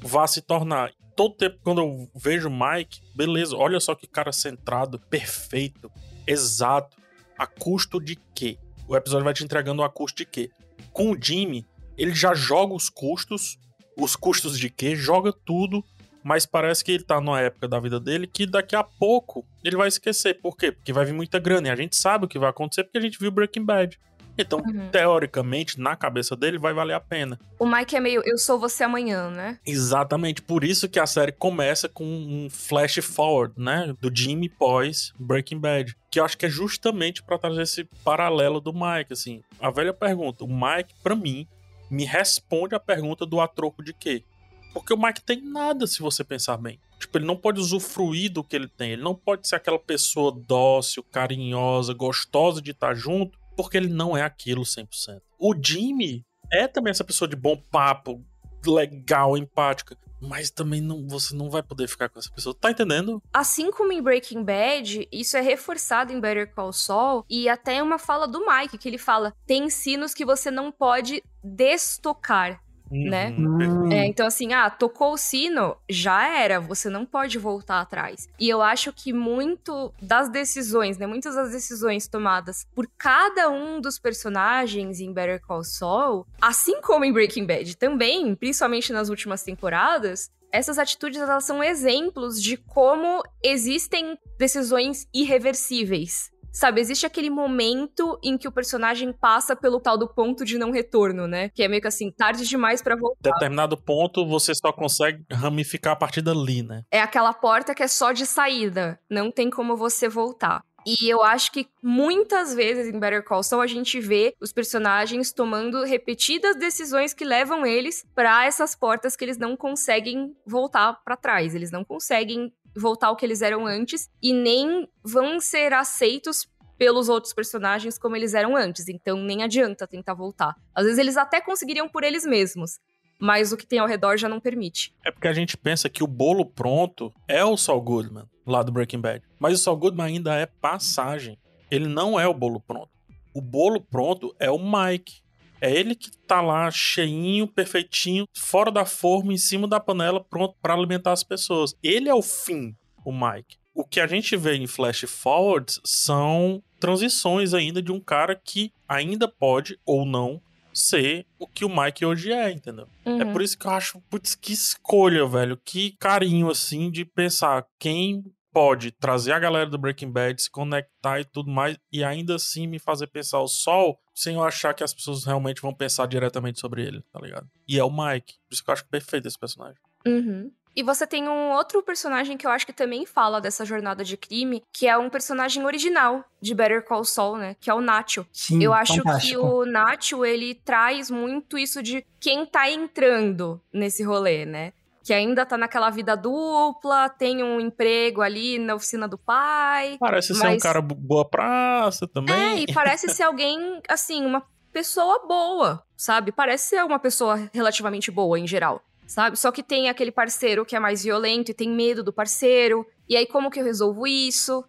[0.02, 4.32] vá se tornar todo tempo quando eu vejo o Mike, beleza, olha só que cara
[4.32, 5.92] centrado, perfeito,
[6.26, 6.96] exato.
[7.36, 8.56] A custo de quê?
[8.88, 10.50] O episódio vai te entregando a custo de quê?
[10.94, 11.66] Com o Jimmy,
[11.98, 13.58] ele já joga os custos,
[13.98, 14.96] os custos de quê?
[14.96, 15.84] Joga tudo,
[16.24, 19.76] mas parece que ele tá numa época da vida dele que daqui a pouco ele
[19.76, 20.40] vai esquecer.
[20.40, 20.72] Por quê?
[20.72, 23.02] Porque vai vir muita grana e a gente sabe o que vai acontecer porque a
[23.02, 24.00] gente viu Breaking Bad.
[24.40, 24.88] Então, uhum.
[24.90, 27.38] teoricamente, na cabeça dele, vai valer a pena.
[27.58, 29.58] O Mike é meio eu sou você amanhã, né?
[29.66, 30.42] Exatamente.
[30.42, 33.94] Por isso que a série começa com um flash forward, né?
[34.00, 35.96] Do Jimmy pós Breaking Bad.
[36.10, 39.42] Que eu acho que é justamente para trazer esse paralelo do Mike, assim.
[39.60, 40.44] A velha pergunta.
[40.44, 41.46] O Mike, para mim,
[41.90, 44.24] me responde a pergunta do a troco de quê?
[44.72, 46.78] Porque o Mike tem nada, se você pensar bem.
[46.98, 48.92] Tipo, ele não pode usufruir do que ele tem.
[48.92, 54.16] Ele não pode ser aquela pessoa dócil, carinhosa, gostosa de estar junto, porque ele não
[54.16, 55.20] é aquilo 100%.
[55.38, 58.24] O Jimmy é também essa pessoa de bom papo,
[58.66, 59.96] legal, empática.
[60.22, 62.54] Mas também não, você não vai poder ficar com essa pessoa.
[62.54, 63.22] Tá entendendo?
[63.32, 67.24] Assim como em Breaking Bad, isso é reforçado em Better Call Saul.
[67.28, 71.22] E até uma fala do Mike, que ele fala: tem sinos que você não pode
[71.42, 72.60] destocar
[72.90, 73.30] né?
[73.30, 73.92] Uhum.
[73.92, 78.28] É, então, assim, ah, tocou o sino, já era, você não pode voltar atrás.
[78.38, 81.06] E eu acho que muito das decisões, né?
[81.06, 87.04] Muitas das decisões tomadas por cada um dos personagens em Better Call Saul, assim como
[87.04, 93.22] em Breaking Bad também, principalmente nas últimas temporadas, essas atitudes elas são exemplos de como
[93.42, 100.08] existem decisões irreversíveis Sabe, existe aquele momento em que o personagem passa pelo tal do
[100.08, 101.48] ponto de não retorno, né?
[101.50, 103.32] Que é meio que assim, tarde demais para voltar.
[103.32, 106.82] Determinado ponto, você só consegue ramificar a partir dali, né?
[106.90, 108.98] É aquela porta que é só de saída.
[109.08, 110.62] Não tem como você voltar.
[110.86, 115.32] E eu acho que muitas vezes em Better Call Saul a gente vê os personagens
[115.32, 121.16] tomando repetidas decisões que levam eles para essas portas que eles não conseguem voltar para
[121.16, 121.54] trás.
[121.54, 127.10] Eles não conseguem voltar ao que eles eram antes e nem vão ser aceitos pelos
[127.10, 128.88] outros personagens como eles eram antes.
[128.88, 130.54] Então nem adianta tentar voltar.
[130.74, 132.78] Às vezes eles até conseguiriam por eles mesmos,
[133.18, 134.94] mas o que tem ao redor já não permite.
[135.04, 138.72] É porque a gente pensa que o bolo pronto é o Saul Goodman, lá do
[138.72, 139.22] Breaking Bad.
[139.38, 141.38] Mas o Saul Goodman ainda é passagem.
[141.70, 142.88] Ele não é o bolo pronto.
[143.34, 145.22] O bolo pronto é o Mike.
[145.60, 150.54] É ele que tá lá cheinho, perfeitinho, fora da forma, em cima da panela, pronto
[150.60, 151.74] para alimentar as pessoas.
[151.82, 153.58] Ele é o fim, o Mike.
[153.74, 158.72] O que a gente vê em flash forwards são transições ainda de um cara que
[158.88, 160.40] ainda pode ou não
[160.72, 162.86] ser o que o Mike hoje é, entendeu?
[163.04, 163.20] É uhum.
[163.20, 167.66] É por isso que eu acho, putz, que escolha, velho, que carinho assim de pensar
[167.78, 172.34] quem pode trazer a galera do Breaking Bad, se conectar e tudo mais, e ainda
[172.34, 176.06] assim me fazer pensar o Sol sem eu achar que as pessoas realmente vão pensar
[176.06, 177.48] diretamente sobre ele, tá ligado?
[177.66, 178.34] E é o Mike.
[178.48, 179.80] Por isso que eu acho perfeito esse personagem.
[180.06, 180.50] Uhum.
[180.74, 184.16] E você tem um outro personagem que eu acho que também fala dessa jornada de
[184.16, 187.56] crime, que é um personagem original de Better Call Saul, né?
[187.60, 188.24] Que é o Nacho.
[188.32, 189.28] Sim, eu acho fantástico.
[189.28, 194.72] que o Nacho, ele traz muito isso de quem tá entrando nesse rolê, né?
[195.02, 199.96] Que ainda tá naquela vida dupla, tem um emprego ali na oficina do pai.
[199.98, 200.40] Parece mas...
[200.40, 202.34] ser um cara boa praça também.
[202.34, 206.32] É, e parece ser alguém, assim, uma pessoa boa, sabe?
[206.32, 209.38] Parece ser uma pessoa relativamente boa em geral, sabe?
[209.38, 212.86] Só que tem aquele parceiro que é mais violento e tem medo do parceiro.
[213.08, 214.64] E aí, como que eu resolvo isso?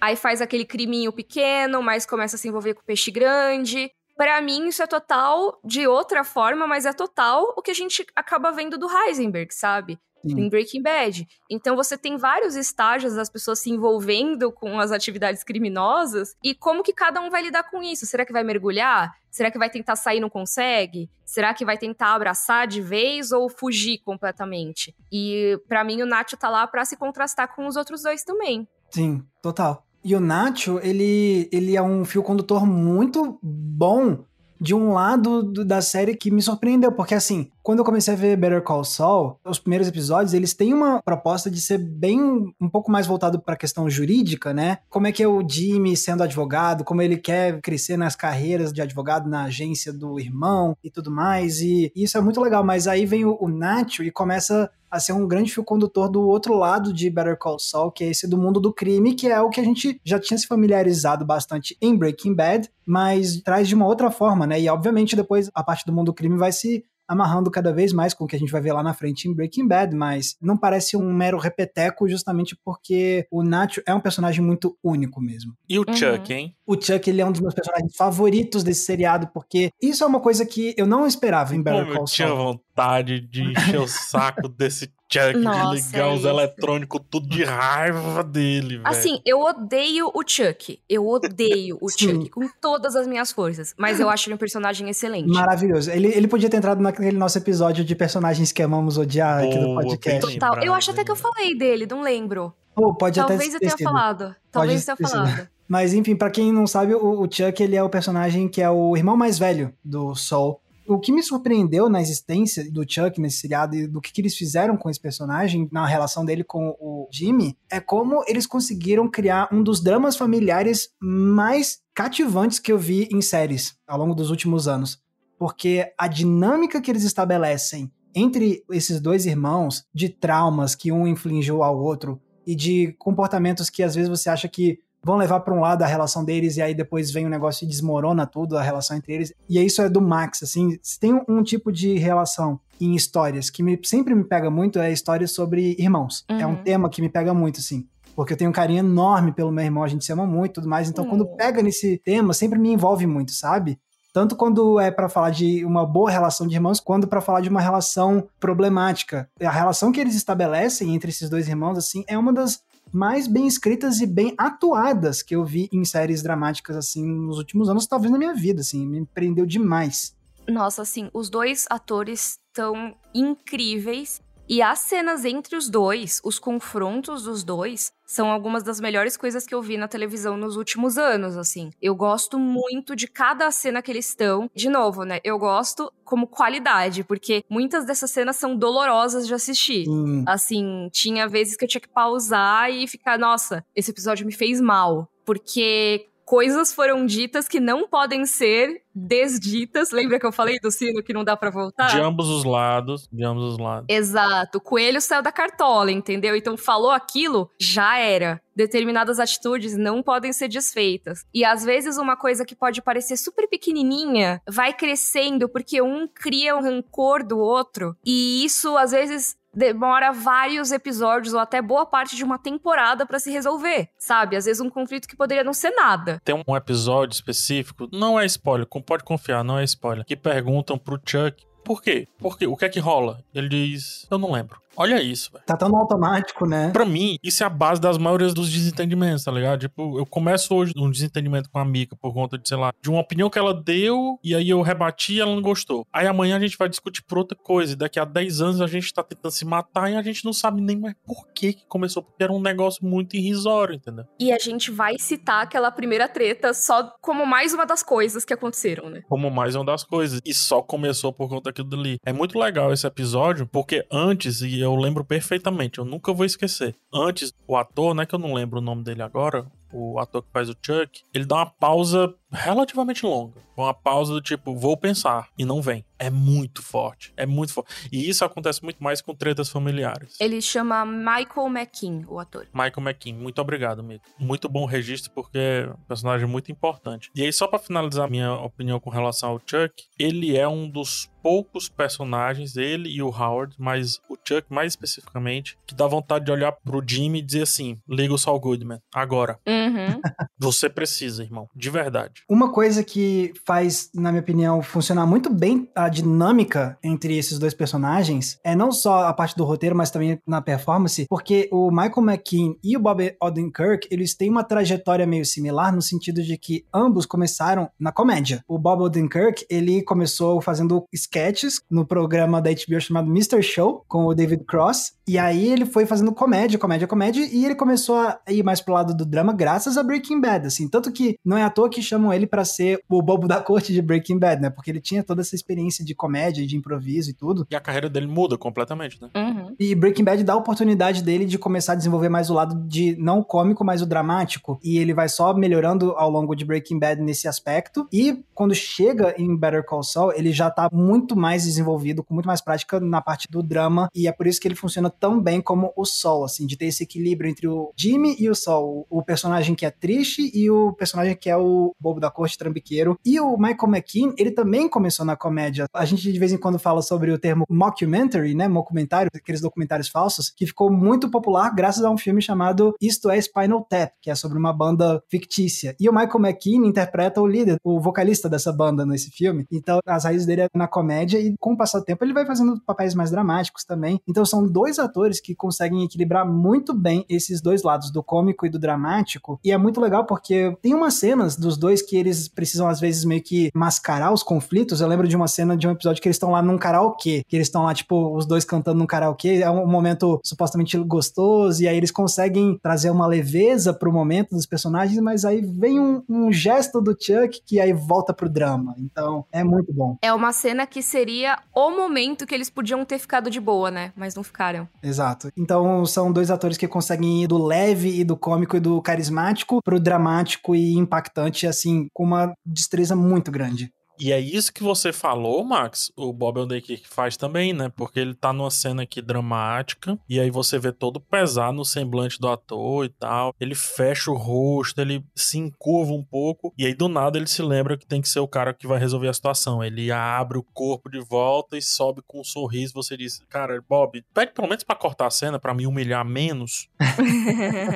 [0.00, 3.90] Aí faz aquele criminho pequeno, mas começa a se envolver com peixe grande.
[4.16, 8.06] Para mim, isso é total de outra forma, mas é total o que a gente
[8.14, 9.98] acaba vendo do Heisenberg, sabe?
[10.22, 10.40] Sim.
[10.40, 11.28] Em Breaking Bad.
[11.50, 16.82] Então você tem vários estágios das pessoas se envolvendo com as atividades criminosas e como
[16.82, 18.06] que cada um vai lidar com isso?
[18.06, 19.14] Será que vai mergulhar?
[19.30, 21.10] Será que vai tentar sair e não consegue?
[21.26, 24.94] Será que vai tentar abraçar de vez ou fugir completamente?
[25.12, 28.66] E para mim o Nacho tá lá para se contrastar com os outros dois também.
[28.90, 29.84] Sim, total.
[30.04, 34.24] E o Nacho, ele, ele é um fio condutor muito bom
[34.60, 38.36] de um lado da série que me surpreendeu, porque assim, quando eu comecei a ver
[38.36, 42.20] Better Call Saul, os primeiros episódios, eles têm uma proposta de ser bem
[42.60, 44.80] um pouco mais voltado para a questão jurídica, né?
[44.90, 48.82] Como é que é o Jimmy sendo advogado, como ele quer crescer nas carreiras de
[48.82, 53.06] advogado na agência do irmão e tudo mais, e isso é muito legal, mas aí
[53.06, 56.92] vem o, o Nacho e começa a ser um grande fio condutor do outro lado
[56.92, 59.60] de Better Call Saul, que é esse do mundo do crime, que é o que
[59.60, 64.10] a gente já tinha se familiarizado bastante em Breaking Bad, mas traz de uma outra
[64.10, 64.60] forma, né?
[64.60, 68.14] E obviamente depois a parte do mundo do crime vai se amarrando cada vez mais
[68.14, 70.56] com o que a gente vai ver lá na frente em Breaking Bad, mas não
[70.56, 75.54] parece um mero repeteco justamente porque o Nacho é um personagem muito único mesmo.
[75.68, 75.94] E o uhum.
[75.94, 76.54] Chuck, hein?
[76.66, 80.20] O Chuck, ele é um dos meus personagens favoritos desse seriado, porque isso é uma
[80.20, 82.06] coisa que eu não esperava em Better Call Saul.
[82.06, 87.00] Eu tinha vontade de encher o saco desse Chuck, Nossa, de ligar é os eletrônicos
[87.08, 88.82] tudo de raiva dele, velho.
[88.84, 90.80] Assim, eu odeio o Chuck.
[90.88, 93.74] Eu odeio o Chuck com todas as minhas forças.
[93.78, 95.28] Mas eu acho ele um personagem excelente.
[95.28, 95.90] Maravilhoso.
[95.90, 99.58] Ele, ele podia ter entrado naquele nosso episódio de personagens que amamos odiar Boa, aqui
[99.58, 100.32] no podcast.
[100.32, 100.62] Total.
[100.64, 102.52] Eu acho até que eu falei dele, não lembro.
[102.74, 104.34] Oh, pode Talvez até eu tenha falado.
[104.50, 105.48] Talvez eu tenha falado.
[105.66, 108.68] Mas enfim, para quem não sabe, o, o Chuck ele é o personagem que é
[108.68, 113.38] o irmão mais velho do Sol o que me surpreendeu na existência do Chuck nesse
[113.38, 117.08] seriado e do que, que, eles fizeram com esse personagem, na relação dele com o
[117.10, 123.08] Jimmy, é como eles conseguiram criar um dos dramas familiares mais cativantes que eu vi
[123.10, 125.02] em séries ao longo dos últimos anos.
[125.38, 131.62] Porque a dinâmica que eles estabelecem entre esses dois irmãos, de traumas que um infligiu
[131.62, 135.60] ao outro, e de comportamentos que às vezes você acha que vão levar para um
[135.60, 138.62] lado a relação deles e aí depois vem o um negócio e desmorona tudo, a
[138.62, 139.32] relação entre eles.
[139.48, 143.50] E isso é do Max, assim, se tem um, um tipo de relação em histórias
[143.50, 146.24] que me, sempre me pega muito é histórias sobre irmãos.
[146.30, 146.40] Uhum.
[146.40, 146.62] É um uhum.
[146.62, 147.86] tema que me pega muito, assim.
[148.16, 150.54] Porque eu tenho um carinho enorme pelo meu irmão, a gente se ama muito e
[150.54, 150.88] tudo mais.
[150.88, 151.10] Então, uhum.
[151.10, 153.78] quando pega nesse tema, sempre me envolve muito, sabe?
[154.14, 157.48] tanto quando é para falar de uma boa relação de irmãos, quanto para falar de
[157.48, 159.28] uma relação problemática.
[159.42, 162.62] A relação que eles estabelecem entre esses dois irmãos, assim, é uma das
[162.94, 167.68] mais bem escritas e bem atuadas que eu vi em séries dramáticas, assim, nos últimos
[167.68, 170.16] anos, talvez na minha vida, assim, me prendeu demais.
[170.48, 174.22] Nossa, assim, os dois atores estão incríveis.
[174.48, 179.46] E as cenas entre os dois, os confrontos dos dois, são algumas das melhores coisas
[179.46, 181.70] que eu vi na televisão nos últimos anos, assim.
[181.80, 184.50] Eu gosto muito de cada cena que eles estão.
[184.54, 185.18] De novo, né?
[185.24, 189.88] Eu gosto como qualidade, porque muitas dessas cenas são dolorosas de assistir.
[189.88, 190.24] Hum.
[190.26, 194.60] Assim, tinha vezes que eu tinha que pausar e ficar, nossa, esse episódio me fez
[194.60, 195.08] mal.
[195.24, 199.90] Porque coisas foram ditas que não podem ser desditas.
[199.90, 201.88] Lembra que eu falei do sino que não dá para voltar?
[201.88, 203.86] De ambos os lados, de ambos os lados.
[203.88, 204.58] Exato.
[204.58, 206.36] O coelho saiu da cartola, entendeu?
[206.36, 208.40] Então falou aquilo, já era.
[208.54, 211.24] Determinadas atitudes não podem ser desfeitas.
[211.34, 216.56] E às vezes uma coisa que pode parecer super pequenininha vai crescendo porque um cria
[216.56, 217.96] um rancor do outro.
[218.04, 223.18] E isso às vezes demora vários episódios ou até boa parte de uma temporada para
[223.18, 224.36] se resolver, sabe?
[224.36, 226.20] Às vezes um conflito que poderia não ser nada.
[226.24, 231.00] Tem um episódio específico, não é spoiler, pode confiar, não é spoiler, que perguntam pro
[231.04, 232.06] Chuck por quê?
[232.18, 233.24] Porque o que é que rola?
[233.34, 234.60] Ele diz, eu não lembro.
[234.76, 235.44] Olha isso, velho.
[235.44, 236.70] Tá tão automático, né?
[236.70, 239.60] Pra mim, isso é a base das maiorias dos desentendimentos, tá ligado?
[239.60, 242.90] Tipo, eu começo hoje um desentendimento com a amiga por conta de, sei lá, de
[242.90, 245.86] uma opinião que ela deu e aí eu rebati e ela não gostou.
[245.92, 248.66] Aí amanhã a gente vai discutir por outra coisa e daqui a 10 anos a
[248.66, 251.66] gente tá tentando se matar e a gente não sabe nem mais por que que
[251.66, 254.04] começou, porque era um negócio muito irrisório, entendeu?
[254.18, 258.32] E a gente vai citar aquela primeira treta só como mais uma das coisas que
[258.32, 259.02] aconteceram, né?
[259.08, 260.20] Como mais uma das coisas.
[260.24, 261.98] E só começou por conta daquilo dali.
[262.04, 266.74] É muito legal esse episódio, porque antes, e eu lembro perfeitamente, eu nunca vou esquecer.
[266.92, 270.30] Antes, o ator, né, que eu não lembro o nome dele agora, o ator que
[270.32, 273.40] faz o Chuck, ele dá uma pausa relativamente longa.
[273.56, 275.84] Uma pausa do tipo, vou pensar, e não vem.
[275.98, 277.12] É muito forte.
[277.16, 277.88] É muito forte.
[277.92, 280.16] E isso acontece muito mais com tretas familiares.
[280.20, 282.46] Ele chama Michael McKean, o ator.
[282.52, 284.02] Michael McKean, muito obrigado, amigo.
[284.18, 287.10] Muito bom registro, porque é um personagem muito importante.
[287.14, 291.10] E aí, só para finalizar minha opinião com relação ao Chuck, ele é um dos
[291.22, 296.52] poucos personagens, ele e o Howard, mas Chuck mais especificamente, que dá vontade de olhar
[296.52, 299.38] pro Jimmy e dizer assim: liga o Saul Goodman, agora.
[299.46, 300.00] Uhum.
[300.38, 302.22] Você precisa, irmão, de verdade.
[302.28, 307.54] Uma coisa que faz, na minha opinião, funcionar muito bem a dinâmica entre esses dois
[307.54, 312.02] personagens é não só a parte do roteiro, mas também na performance, porque o Michael
[312.02, 316.64] McKean e o Bob Odenkirk, eles têm uma trajetória meio similar no sentido de que
[316.72, 318.42] ambos começaram na comédia.
[318.48, 323.42] O Bob Odenkirk, ele começou fazendo sketches no programa da HBO chamado Mr.
[323.42, 327.54] Show, com o David Cross, E aí ele foi fazendo comédia, comédia, comédia, e ele
[327.54, 330.68] começou a ir mais pro lado do drama graças a Breaking Bad, assim.
[330.68, 333.72] Tanto que não é à toa que chamam ele para ser o bobo da corte
[333.72, 334.50] de Breaking Bad, né?
[334.50, 337.46] Porque ele tinha toda essa experiência de comédia, de improviso e tudo.
[337.50, 339.10] E a carreira dele muda completamente, né?
[339.14, 339.54] Uhum.
[339.58, 342.96] E Breaking Bad dá a oportunidade dele de começar a desenvolver mais o lado de
[342.96, 344.58] não cômico, mas o dramático.
[344.62, 347.86] E ele vai só melhorando ao longo de Breaking Bad nesse aspecto.
[347.92, 352.26] E quando chega em Better Call Saul, ele já tá muito mais desenvolvido, com muito
[352.26, 353.88] mais prática na parte do drama.
[353.94, 356.66] E é por isso que ele funciona tão bem como o Sol, assim, de ter
[356.66, 358.86] esse equilíbrio entre o Jimmy e o Sol.
[358.90, 362.98] O personagem que é triste e o personagem que é o bobo da corte trambiqueiro.
[363.04, 365.66] E o Michael McKean, ele também começou na comédia.
[365.74, 368.48] A gente de vez em quando fala sobre o termo mockumentary, né?
[368.48, 373.20] Mockumentário, aqueles documentários falsos, que ficou muito popular graças a um filme chamado Isto é
[373.20, 375.74] Spinal Tap, que é sobre uma banda fictícia.
[375.78, 379.46] E o Michael McKean interpreta o líder, o vocalista dessa banda nesse filme.
[379.50, 382.26] Então, as raízes dele é na comédia e com o passar do tempo ele vai
[382.26, 384.00] fazendo papéis mais dramáticos também.
[384.08, 388.50] Então, são dois atores que conseguem equilibrar muito bem esses dois lados, do cômico e
[388.50, 389.38] do dramático.
[389.44, 393.04] E é muito legal porque tem umas cenas dos dois que eles precisam, às vezes,
[393.04, 394.80] meio que mascarar os conflitos.
[394.80, 397.36] Eu lembro de uma cena de um episódio que eles estão lá num karaokê, que
[397.36, 399.40] eles estão lá, tipo, os dois cantando num karaokê.
[399.42, 404.46] É um momento supostamente gostoso, e aí eles conseguem trazer uma leveza pro momento dos
[404.46, 408.74] personagens, mas aí vem um, um gesto do Chuck que aí volta pro drama.
[408.78, 409.96] Então, é muito bom.
[410.02, 413.92] É uma cena que seria o momento que eles podiam ter ficado de boa, né?
[413.96, 414.68] Mas não ficaram.
[414.84, 415.30] Exato.
[415.34, 419.62] Então, são dois atores que conseguem ir do leve e do cômico e do carismático
[419.62, 423.72] pro dramático e impactante, assim, com uma destreza muito grande.
[423.98, 427.70] E é isso que você falou, Max, o Bob Odenkirk faz também, né?
[427.74, 432.18] Porque ele tá numa cena aqui dramática, e aí você vê todo pesar no semblante
[432.18, 433.34] do ator e tal.
[433.40, 437.42] Ele fecha o rosto, ele se encurva um pouco, e aí do nada ele se
[437.42, 439.62] lembra que tem que ser o cara que vai resolver a situação.
[439.62, 442.74] Ele abre o corpo de volta e sobe com um sorriso.
[442.74, 446.68] Você diz, cara, Bob, pede pelo menos pra cortar a cena, para me humilhar menos.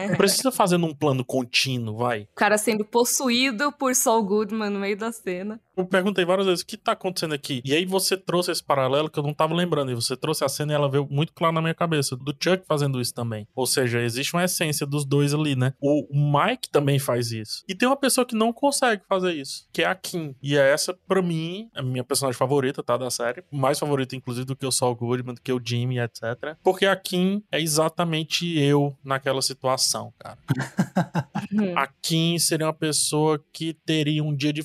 [0.09, 2.23] Não precisa fazer num plano contínuo, vai.
[2.23, 5.61] O cara sendo possuído por Saul Goodman no meio da cena.
[5.79, 7.63] Eu perguntei várias vezes o que tá acontecendo aqui.
[7.65, 9.93] E aí você trouxe esse paralelo que eu não tava lembrando.
[9.93, 12.17] E você trouxe a cena e ela veio muito claro na minha cabeça.
[12.17, 13.47] Do Chuck fazendo isso também.
[13.55, 15.73] Ou seja, existe uma essência dos dois ali, né?
[15.81, 17.63] O Mike também faz isso.
[17.69, 20.35] E tem uma pessoa que não consegue fazer isso, que é a Kim.
[20.43, 22.97] E é essa, pra mim, a minha personagem favorita, tá?
[22.97, 23.45] Da série.
[23.53, 26.57] Mais favorita, inclusive, do que o Saul Goodman, do que o Jimmy, etc.
[26.63, 30.39] Porque a Kim é exatamente eu naquela situação, cara.
[31.77, 34.65] a Kim seria uma pessoa que teria um dia de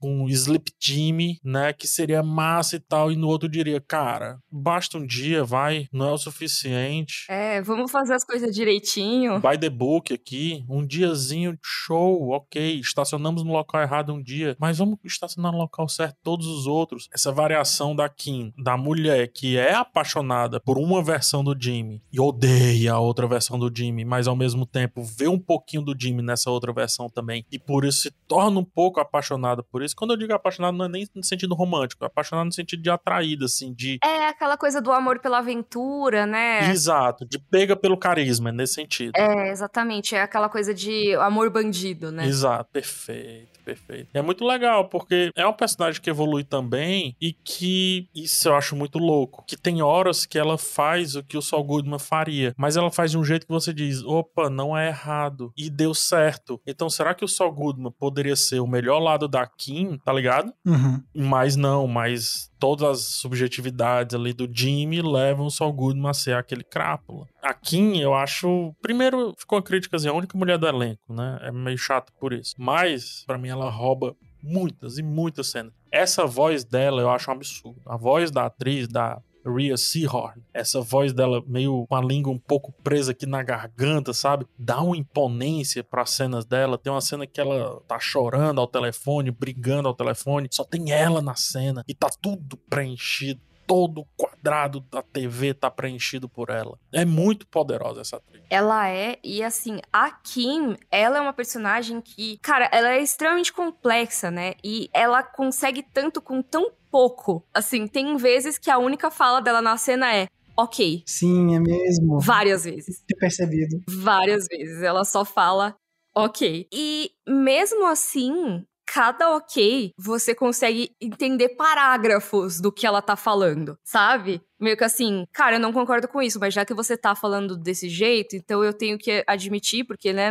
[0.00, 1.72] com Sleep Jimmy, né?
[1.72, 3.12] Que seria massa e tal.
[3.12, 7.24] E no outro diria, cara, basta um dia, vai, não é o suficiente.
[7.28, 9.40] É, vamos fazer as coisas direitinho.
[9.40, 12.80] By the book aqui, um diazinho show, ok.
[12.80, 17.08] Estacionamos no local errado um dia, mas vamos estacionar no local certo todos os outros.
[17.12, 22.20] Essa variação da Kim, da mulher que é apaixonada por uma versão do Jimmy e
[22.20, 26.22] odeia a outra versão do Jimmy, mas ao mesmo tempo vê um pouquinho do Jimmy
[26.22, 29.94] nessa outra versão também e por isso se torna um pouco apaixonada por isso.
[29.96, 32.90] Quando eu digo apaixonado, não é nem no sentido romântico, é apaixonado no sentido de
[32.90, 33.98] atraída, assim, de.
[34.02, 36.70] É aquela coisa do amor pela aventura, né?
[36.70, 39.12] Exato, de pega pelo carisma, nesse sentido.
[39.16, 40.14] É, exatamente.
[40.14, 42.26] É aquela coisa de amor bandido, né?
[42.26, 44.08] Exato, perfeito perfeito.
[44.14, 48.76] É muito legal, porque é um personagem que evolui também e que isso eu acho
[48.76, 49.44] muito louco.
[49.46, 53.10] Que tem horas que ela faz o que o Saul Goodman faria, mas ela faz
[53.10, 55.52] de um jeito que você diz: opa, não é errado.
[55.56, 56.60] E deu certo.
[56.66, 60.52] Então será que o Saul Goodman poderia ser o melhor lado da Kim, tá ligado?
[60.64, 61.02] Uhum.
[61.14, 66.34] Mas não, mas todas as subjetividades ali do Jimmy levam o Saul Goodman a ser
[66.34, 67.26] aquele crápula.
[67.42, 68.74] A Kim, eu acho.
[68.80, 71.40] Primeiro, ficou a crítica assim, a única mulher do elenco, né?
[71.42, 72.54] É meio chato por isso.
[72.56, 75.74] Mas, para mim, ela rouba muitas e muitas cenas.
[75.92, 77.82] Essa voz dela eu acho um absurdo.
[77.84, 80.42] A voz da atriz, da Rhea Seahorn.
[80.52, 84.46] Essa voz dela meio com a língua um pouco presa aqui na garganta, sabe?
[84.58, 86.78] Dá uma imponência para as cenas dela.
[86.78, 90.48] Tem uma cena que ela tá chorando ao telefone, brigando ao telefone.
[90.50, 95.70] Só tem ela na cena e tá tudo preenchido todo o quadrado da TV tá
[95.70, 96.78] preenchido por ela.
[96.92, 98.42] É muito poderosa essa atriz.
[98.50, 103.52] Ela é, e assim, a Kim, ela é uma personagem que, cara, ela é extremamente
[103.52, 104.54] complexa, né?
[104.62, 107.44] E ela consegue tanto com tão pouco.
[107.52, 111.02] Assim, tem vezes que a única fala dela na cena é ok.
[111.06, 112.20] Sim, é mesmo.
[112.20, 113.02] Várias vezes.
[113.06, 113.80] Ter percebido.
[113.88, 114.82] Várias vezes.
[114.82, 115.74] Ela só fala
[116.14, 116.68] ok.
[116.72, 124.40] E mesmo assim, cada ok, você consegue entender parágrafos do que ela tá falando, sabe?
[124.60, 127.56] Meio que assim, cara, eu não concordo com isso, mas já que você tá falando
[127.56, 130.30] desse jeito, então eu tenho que admitir, porque, né,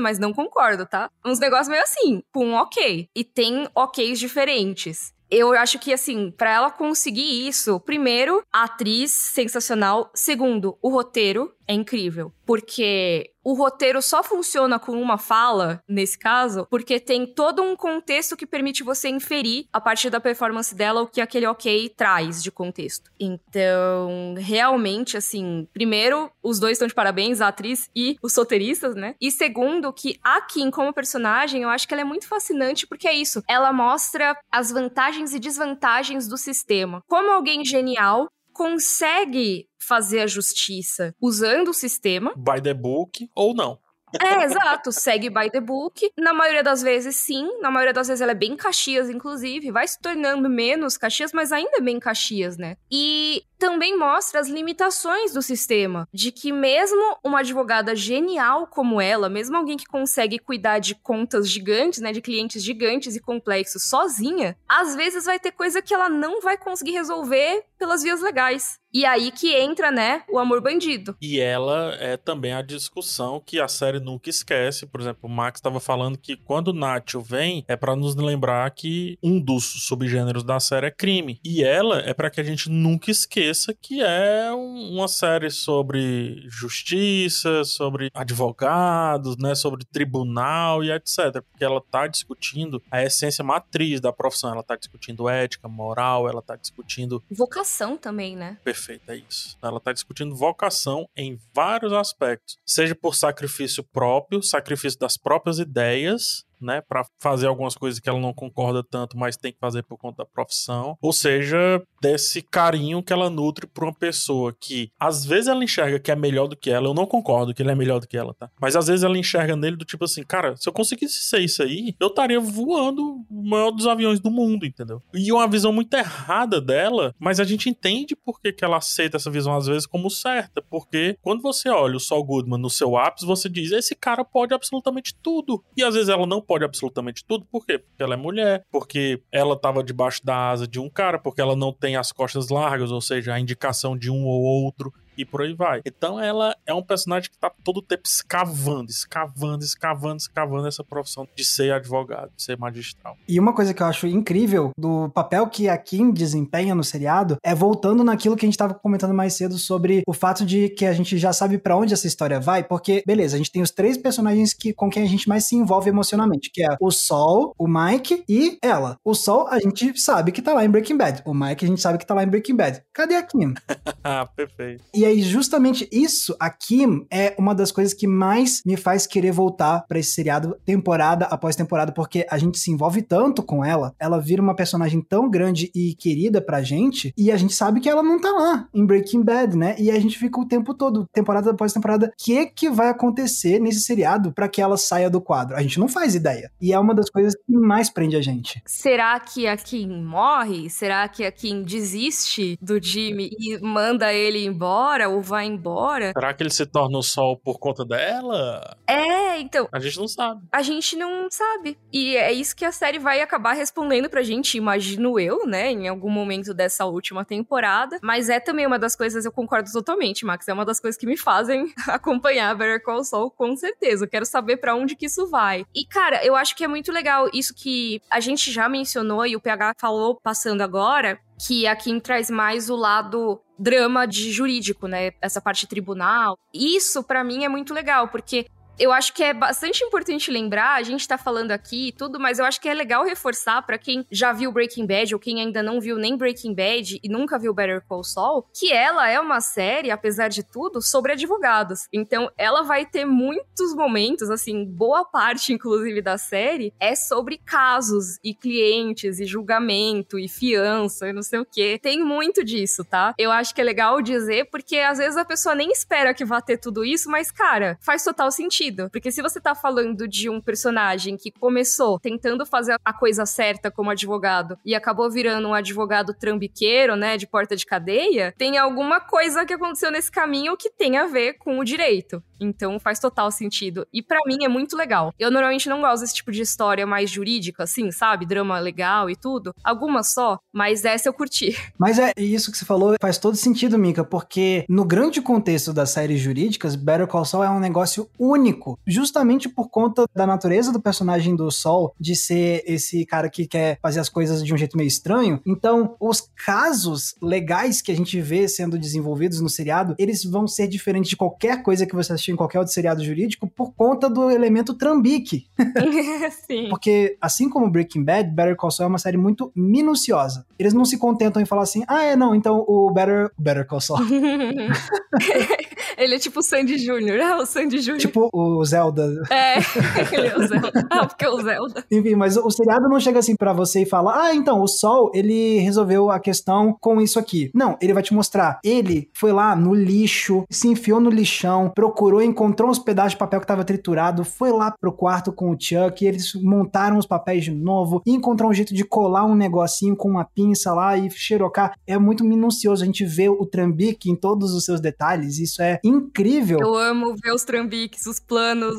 [0.00, 1.10] mas não concordo, tá?
[1.22, 3.10] Uns negócios meio assim, com um ok.
[3.14, 5.12] E tem oks diferentes.
[5.30, 10.10] eu acho que, assim, para ela conseguir isso, primeiro, a atriz sensacional.
[10.14, 12.32] Segundo, o roteiro é incrível.
[12.46, 18.36] Porque o roteiro só funciona com uma fala, nesse caso, porque tem todo um contexto
[18.36, 22.50] que permite você inferir, a partir da performance dela, o que aquele ok traz de
[22.50, 23.08] contexto.
[23.20, 29.14] Então, realmente, assim, primeiro, os dois estão de parabéns, a atriz e os roteiristas, né?
[29.20, 33.06] E segundo, que a Kim, como personagem, eu acho que ela é muito fascinante porque
[33.06, 33.44] é isso.
[33.48, 37.00] Ela mostra as vantagens e desvantagens do sistema.
[37.06, 42.34] Como alguém genial consegue fazer a justiça usando o sistema.
[42.34, 43.78] By the book ou não.
[44.20, 44.92] É, exato.
[44.92, 46.10] Segue by the book.
[46.16, 47.48] Na maioria das vezes, sim.
[47.60, 49.70] Na maioria das vezes ela é bem Caxias, inclusive.
[49.70, 52.76] Vai se tornando menos Caxias, mas ainda é bem Caxias, né?
[52.90, 59.28] E também mostra as limitações do sistema, de que mesmo uma advogada genial como ela,
[59.28, 64.56] mesmo alguém que consegue cuidar de contas gigantes, né, de clientes gigantes e complexos sozinha,
[64.68, 68.78] às vezes vai ter coisa que ela não vai conseguir resolver pelas vias legais.
[68.92, 71.16] E aí que entra, né, o amor bandido.
[71.20, 74.86] E ela é também a discussão que a série nunca esquece.
[74.86, 78.70] Por exemplo, o Max estava falando que quando o Nacho vem, é para nos lembrar
[78.70, 81.38] que um dos subgêneros da série é crime.
[81.44, 87.64] E ela é para que a gente nunca esqueça que é uma série sobre justiça,
[87.64, 91.42] sobre advogados, né, sobre tribunal e etc.
[91.50, 94.52] Porque ela tá discutindo a essência matriz da profissão.
[94.52, 98.56] Ela tá discutindo ética, moral, ela tá discutindo vocação também, né?
[98.64, 99.56] Perfeito perfeita, é isso.
[99.62, 106.44] Ela está discutindo vocação em vários aspectos, seja por sacrifício próprio, sacrifício das próprias ideias,
[106.60, 109.96] né, para fazer algumas coisas que ela não concorda tanto, mas tem que fazer por
[109.96, 110.96] conta da profissão.
[111.00, 115.98] Ou seja, desse carinho que ela nutre por uma pessoa que às vezes ela enxerga
[115.98, 116.88] que é melhor do que ela.
[116.88, 118.50] Eu não concordo que ele é melhor do que ela, tá?
[118.60, 121.62] Mas às vezes ela enxerga nele do tipo assim, cara, se eu conseguisse ser isso
[121.62, 125.02] aí, eu estaria voando o maior dos aviões do mundo, entendeu?
[125.14, 129.16] E uma visão muito errada dela, mas a gente entende por que, que ela aceita
[129.16, 132.96] essa visão às vezes como certa, porque quando você olha o Saul Goodman no seu
[132.96, 135.62] ápice, você diz, esse cara pode absolutamente tudo.
[135.76, 137.78] E às vezes ela não pode absolutamente tudo, por quê?
[137.78, 141.56] Porque ela é mulher, porque ela estava debaixo da asa de um cara, porque ela
[141.56, 145.42] não tem as costas largas, ou seja, a indicação de um ou outro e por
[145.42, 145.80] aí vai.
[145.84, 150.84] Então ela é um personagem que tá todo o tempo escavando, escavando, escavando, escavando essa
[150.84, 153.16] profissão de ser advogado, de ser magistral.
[153.28, 157.36] E uma coisa que eu acho incrível do papel que a Kim desempenha no seriado
[157.42, 160.84] é voltando naquilo que a gente tava comentando mais cedo sobre o fato de que
[160.84, 163.70] a gente já sabe para onde essa história vai, porque, beleza, a gente tem os
[163.70, 167.54] três personagens que, com quem a gente mais se envolve emocionalmente, que é o Sol,
[167.58, 168.98] o Mike e ela.
[169.04, 171.22] O Sol, a gente sabe que tá lá em Breaking Bad.
[171.24, 172.82] O Mike, a gente sabe que tá lá em Breaking Bad.
[172.92, 173.54] Cadê a Kim?
[174.04, 174.84] ah, perfeito.
[174.94, 179.32] E aí, justamente isso, a Kim é uma das coisas que mais me faz querer
[179.32, 183.94] voltar para esse seriado temporada após temporada, porque a gente se envolve tanto com ela,
[183.98, 187.88] ela vira uma personagem tão grande e querida pra gente, e a gente sabe que
[187.88, 189.76] ela não tá lá em Breaking Bad, né?
[189.78, 193.80] E a gente fica o tempo todo, temporada após temporada, que que vai acontecer nesse
[193.80, 195.56] seriado para que ela saia do quadro?
[195.56, 196.50] A gente não faz ideia.
[196.60, 198.62] E é uma das coisas que mais prende a gente.
[198.66, 200.68] Será que a Kim morre?
[200.70, 204.95] Será que a Kim desiste do Jimmy e manda ele embora?
[204.96, 206.12] Embora ou vai embora.
[206.12, 208.76] Será que ele se torna o sol por conta dela?
[208.86, 209.68] É, então.
[209.72, 210.46] A gente não sabe.
[210.50, 211.78] A gente não sabe.
[211.92, 215.70] E é isso que a série vai acabar respondendo pra gente, imagino eu, né?
[215.70, 217.98] Em algum momento dessa última temporada.
[218.02, 220.48] Mas é também uma das coisas, eu concordo totalmente, Max.
[220.48, 224.04] É uma das coisas que me fazem acompanhar Better Call Saul, com certeza.
[224.04, 225.66] Eu quero saber para onde que isso vai.
[225.74, 229.36] E, cara, eu acho que é muito legal isso que a gente já mencionou e
[229.36, 234.86] o PH falou passando agora, que a Kim traz mais o lado drama de jurídico,
[234.86, 235.12] né?
[235.20, 236.38] Essa parte tribunal.
[236.52, 238.46] Isso para mim é muito legal, porque
[238.78, 242.38] eu acho que é bastante importante lembrar, a gente tá falando aqui e tudo, mas
[242.38, 245.62] eu acho que é legal reforçar para quem já viu Breaking Bad ou quem ainda
[245.62, 249.40] não viu nem Breaking Bad e nunca viu Better Call Saul, que ela é uma
[249.40, 251.88] série, apesar de tudo, sobre advogados.
[251.92, 258.18] Então, ela vai ter muitos momentos, assim, boa parte inclusive da série é sobre casos
[258.22, 261.78] e clientes e julgamento e fiança e não sei o que.
[261.78, 263.14] Tem muito disso, tá?
[263.18, 266.40] Eu acho que é legal dizer porque às vezes a pessoa nem espera que vá
[266.40, 268.88] ter tudo isso, mas cara, faz total sentido sentido.
[268.90, 273.70] Porque se você tá falando de um personagem que começou tentando fazer a coisa certa
[273.70, 279.00] como advogado e acabou virando um advogado trambiqueiro, né, de porta de cadeia, tem alguma
[279.00, 282.22] coisa que aconteceu nesse caminho que tem a ver com o direito.
[282.40, 283.86] Então faz total sentido.
[283.92, 285.12] E para mim é muito legal.
[285.18, 288.26] Eu normalmente não gosto desse tipo de história mais jurídica, assim, sabe?
[288.26, 289.52] Drama legal e tudo.
[289.64, 291.56] Algumas só, mas essa eu curti.
[291.78, 295.90] Mas é isso que você falou faz todo sentido, Mika, porque no grande contexto das
[295.90, 298.55] séries jurídicas, Better Call Saul é um negócio único
[298.86, 303.78] justamente por conta da natureza do personagem do Sol, de ser esse cara que quer
[303.80, 305.40] fazer as coisas de um jeito meio estranho.
[305.46, 310.66] Então, os casos legais que a gente vê sendo desenvolvidos no seriado, eles vão ser
[310.68, 314.30] diferentes de qualquer coisa que você assistir em qualquer outro seriado jurídico por conta do
[314.30, 315.46] elemento trambique.
[316.46, 316.68] Sim.
[316.68, 320.46] Porque, assim como Breaking Bad, Better Call Saul é uma série muito minuciosa.
[320.58, 323.80] Eles não se contentam em falar assim, ah, é, não, então o Better, Better Call
[323.80, 324.00] Saul.
[325.96, 327.98] ele é tipo o Sandy Jr., é o Sandy Jr.
[327.98, 329.22] Tipo o Zelda.
[329.30, 329.58] É,
[330.12, 330.86] ele é o Zelda.
[330.90, 331.84] Ah, porque é o Zelda.
[331.90, 335.10] Enfim, mas o seriado não chega assim para você e fala, ah, então, o Sol,
[335.14, 337.50] ele resolveu a questão com isso aqui.
[337.54, 338.58] Não, ele vai te mostrar.
[338.64, 343.40] Ele foi lá no lixo, se enfiou no lixão, procurou, encontrou uns pedaços de papel
[343.40, 347.50] que tava triturado, foi lá pro quarto com o Chuck, eles montaram os papéis de
[347.50, 351.74] novo, e encontrou um jeito de colar um negocinho com uma pinça lá e xerocar.
[351.86, 355.80] É muito minucioso, a gente vê o trambique em todos os seus detalhes, isso é
[355.84, 356.58] incrível.
[356.60, 358.35] Eu amo ver os trambiques, os planos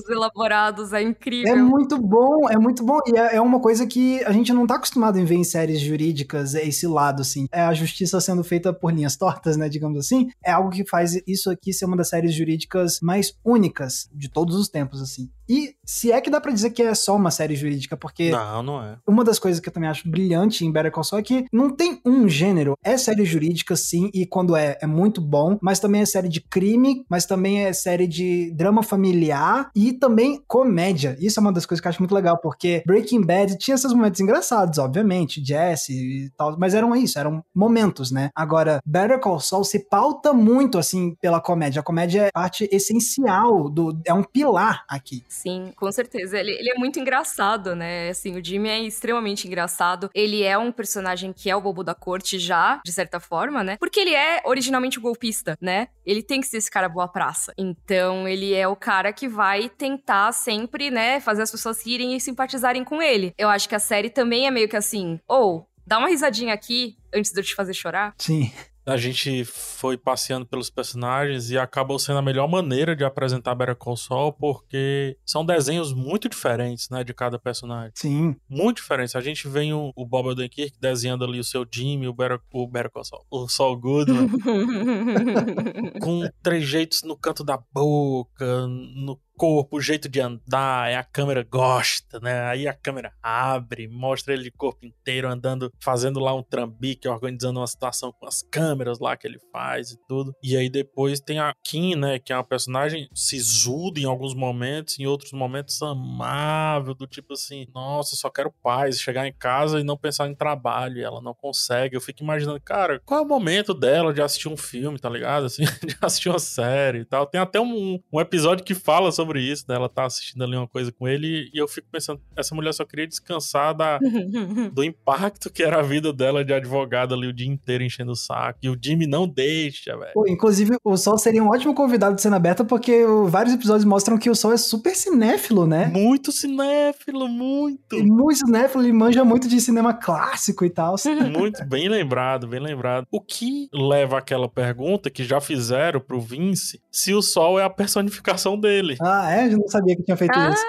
[0.09, 1.53] elaborados, é incrível.
[1.53, 4.67] É muito bom, é muito bom, e é, é uma coisa que a gente não
[4.67, 7.47] tá acostumado em ver em séries jurídicas, é esse lado, assim.
[7.51, 10.27] É a justiça sendo feita por linhas tortas, né, digamos assim.
[10.43, 14.55] É algo que faz isso aqui ser uma das séries jurídicas mais únicas de todos
[14.55, 15.29] os tempos, assim.
[15.49, 18.31] E se é que dá para dizer que é só uma série jurídica, porque.
[18.31, 18.97] Não, não é.
[19.07, 21.69] Uma das coisas que eu também acho brilhante em Better Call Saul é que não
[21.69, 22.75] tem um gênero.
[22.83, 26.41] É série jurídica, sim, e quando é, é muito bom, mas também é série de
[26.41, 31.17] crime, mas também é série de drama familiar e também comédia.
[31.19, 33.91] Isso é uma das coisas que eu acho muito legal, porque Breaking Bad tinha esses
[33.91, 38.29] momentos engraçados, obviamente, Jesse e tal, mas eram isso, eram momentos, né?
[38.35, 41.79] Agora, Better Call Saul se pauta muito, assim, pela comédia.
[41.79, 45.23] A comédia é parte essencial, do, é um pilar aqui.
[45.27, 46.37] Sim, com certeza.
[46.39, 48.09] Ele, ele é muito engraçado, né?
[48.09, 50.09] Assim, o Jimmy é extremamente engraçado.
[50.13, 53.77] Ele é um personagem que é o bobo da corte já, de certa forma, né?
[53.79, 55.87] Porque ele é originalmente o golpista, né?
[56.05, 57.53] Ele tem que ser esse cara boa praça.
[57.57, 62.21] Então, ele é o cara que vai tentar sempre, né, fazer as pessoas rirem e
[62.21, 63.33] simpatizarem com ele.
[63.37, 66.53] Eu acho que a série também é meio que assim, ou oh, dá uma risadinha
[66.53, 68.13] aqui antes de eu te fazer chorar.
[68.17, 68.51] Sim
[68.87, 73.75] a gente foi passeando pelos personagens e acabou sendo a melhor maneira de apresentar Better
[73.75, 77.91] Call Saul, porque são desenhos muito diferentes, né, de cada personagem.
[77.95, 78.35] Sim.
[78.49, 79.13] Muito diferentes.
[79.15, 82.65] A gente vem o, o Bob Odenkirk desenhando ali o seu Jimmy, o Better, o
[82.65, 84.29] Better Call Saul, o Saul Goodman,
[86.01, 92.19] com trejeitos no canto da boca, no corpo, o jeito de andar, a câmera gosta,
[92.19, 92.41] né?
[92.45, 97.59] Aí a câmera abre, mostra ele de corpo inteiro andando, fazendo lá um trambique, organizando
[97.59, 100.33] uma situação com as câmeras lá que ele faz e tudo.
[100.41, 102.17] E aí depois tem a Kim, né?
[102.17, 107.67] Que é uma personagem sisuda em alguns momentos, em outros momentos amável, do tipo assim,
[107.73, 111.33] nossa, só quero paz, chegar em casa e não pensar em trabalho, e ela não
[111.33, 111.95] consegue.
[111.95, 115.45] Eu fico imaginando, cara, qual é o momento dela de assistir um filme, tá ligado?
[115.45, 117.27] Assim, de assistir uma série e tal.
[117.27, 119.75] Tem até um, um episódio que fala sobre sobre isso, né?
[119.75, 122.85] Ela tá assistindo ali uma coisa com ele e eu fico pensando, essa mulher só
[122.85, 123.99] queria descansar da,
[124.71, 128.15] do impacto que era a vida dela de advogada ali o dia inteiro enchendo o
[128.15, 128.59] saco.
[128.63, 130.13] E o Jimmy não deixa, velho.
[130.27, 134.29] Inclusive, o Sol seria um ótimo convidado de cena aberta porque vários episódios mostram que
[134.29, 135.87] o Sol é super cinéfilo, né?
[135.87, 137.95] Muito cinéfilo, muito.
[137.95, 140.95] E muito cinéfilo, ele manja muito de cinema clássico e tal.
[141.37, 143.05] muito, bem lembrado, bem lembrado.
[143.11, 147.69] O que leva àquela pergunta que já fizeram pro Vince se o Sol é a
[147.69, 148.95] personificação dele.
[149.01, 149.47] Ah, ah, é?
[149.47, 150.49] Eu não sabia que tinha feito ah.
[150.49, 150.63] isso.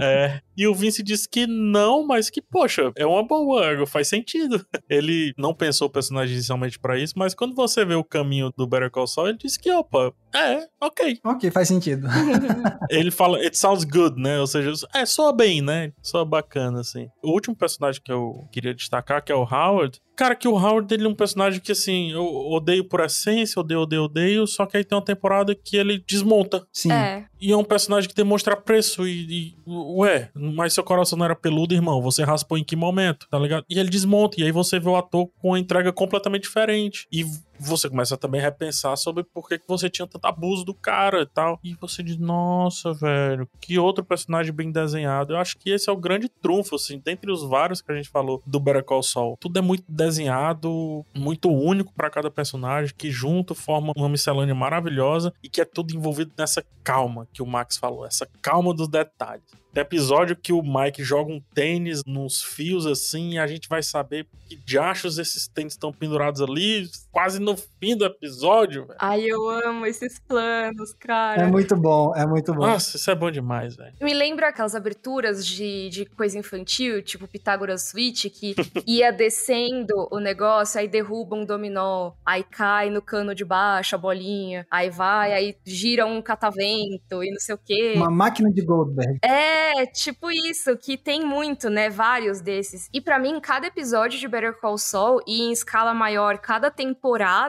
[0.00, 0.40] É.
[0.56, 4.64] E o Vince disse que não, mas que, poxa, é uma boa, faz sentido.
[4.90, 8.66] Ele não pensou o personagem inicialmente para isso, mas quando você vê o caminho do
[8.66, 11.18] Better Call Saul, ele disse que, opa, é, ok.
[11.24, 12.06] Ok, faz sentido.
[12.90, 14.38] ele fala, it sounds good, né?
[14.38, 15.92] Ou seja, é, soa bem, né?
[16.02, 17.08] Soa bacana, assim.
[17.22, 20.92] O último personagem que eu queria destacar, que é o Howard, Cara, que o Howard
[20.92, 24.76] ele é um personagem que, assim, eu odeio por essência, odeio, odeio, odeio, só que
[24.76, 26.62] aí tem uma temporada que ele desmonta.
[26.70, 26.92] Sim.
[26.92, 27.24] É.
[27.40, 31.34] E é um personagem que demonstra preço e, e, ué, mas seu coração não era
[31.34, 33.64] peludo, irmão, você raspou em que momento, tá ligado?
[33.66, 37.08] E ele desmonta, e aí você vê o ator com uma entrega completamente diferente.
[37.10, 37.24] E
[37.60, 41.22] você começa também a repensar sobre por que, que você tinha tanto abuso do cara
[41.22, 41.58] e tal.
[41.62, 45.34] E você diz, nossa, velho, que outro personagem bem desenhado.
[45.34, 48.08] Eu acho que esse é o grande trunfo, assim, dentre os vários que a gente
[48.08, 49.36] falou do Better Call Saul.
[49.38, 55.32] Tudo é muito desenhado, muito único para cada personagem, que junto forma uma miscelânea maravilhosa
[55.42, 59.60] e que é tudo envolvido nessa calma que o Max falou, essa calma dos detalhes.
[59.72, 63.82] Tem episódio que o Mike joga um tênis nos fios assim e a gente vai
[63.82, 68.98] saber que diachos esses tênis estão pendurados ali, quase no no fim do episódio, velho.
[69.00, 71.42] Ai, eu amo esses planos, cara.
[71.42, 72.66] É muito bom, é muito bom.
[72.66, 73.94] Nossa, isso é bom demais, velho.
[74.00, 78.54] Me lembra aquelas aberturas de, de coisa infantil, tipo Pitágoras Switch, que
[78.86, 83.98] ia descendo o negócio, aí derruba um dominó, aí cai no cano de baixo a
[83.98, 87.94] bolinha, aí vai, aí gira um catavento e não sei o quê.
[87.96, 89.18] Uma máquina de Goldberg.
[89.22, 91.90] É, tipo isso, que tem muito, né?
[91.90, 92.88] Vários desses.
[92.92, 97.39] E para mim, cada episódio de Better Call Saul, e em escala maior, cada temporada,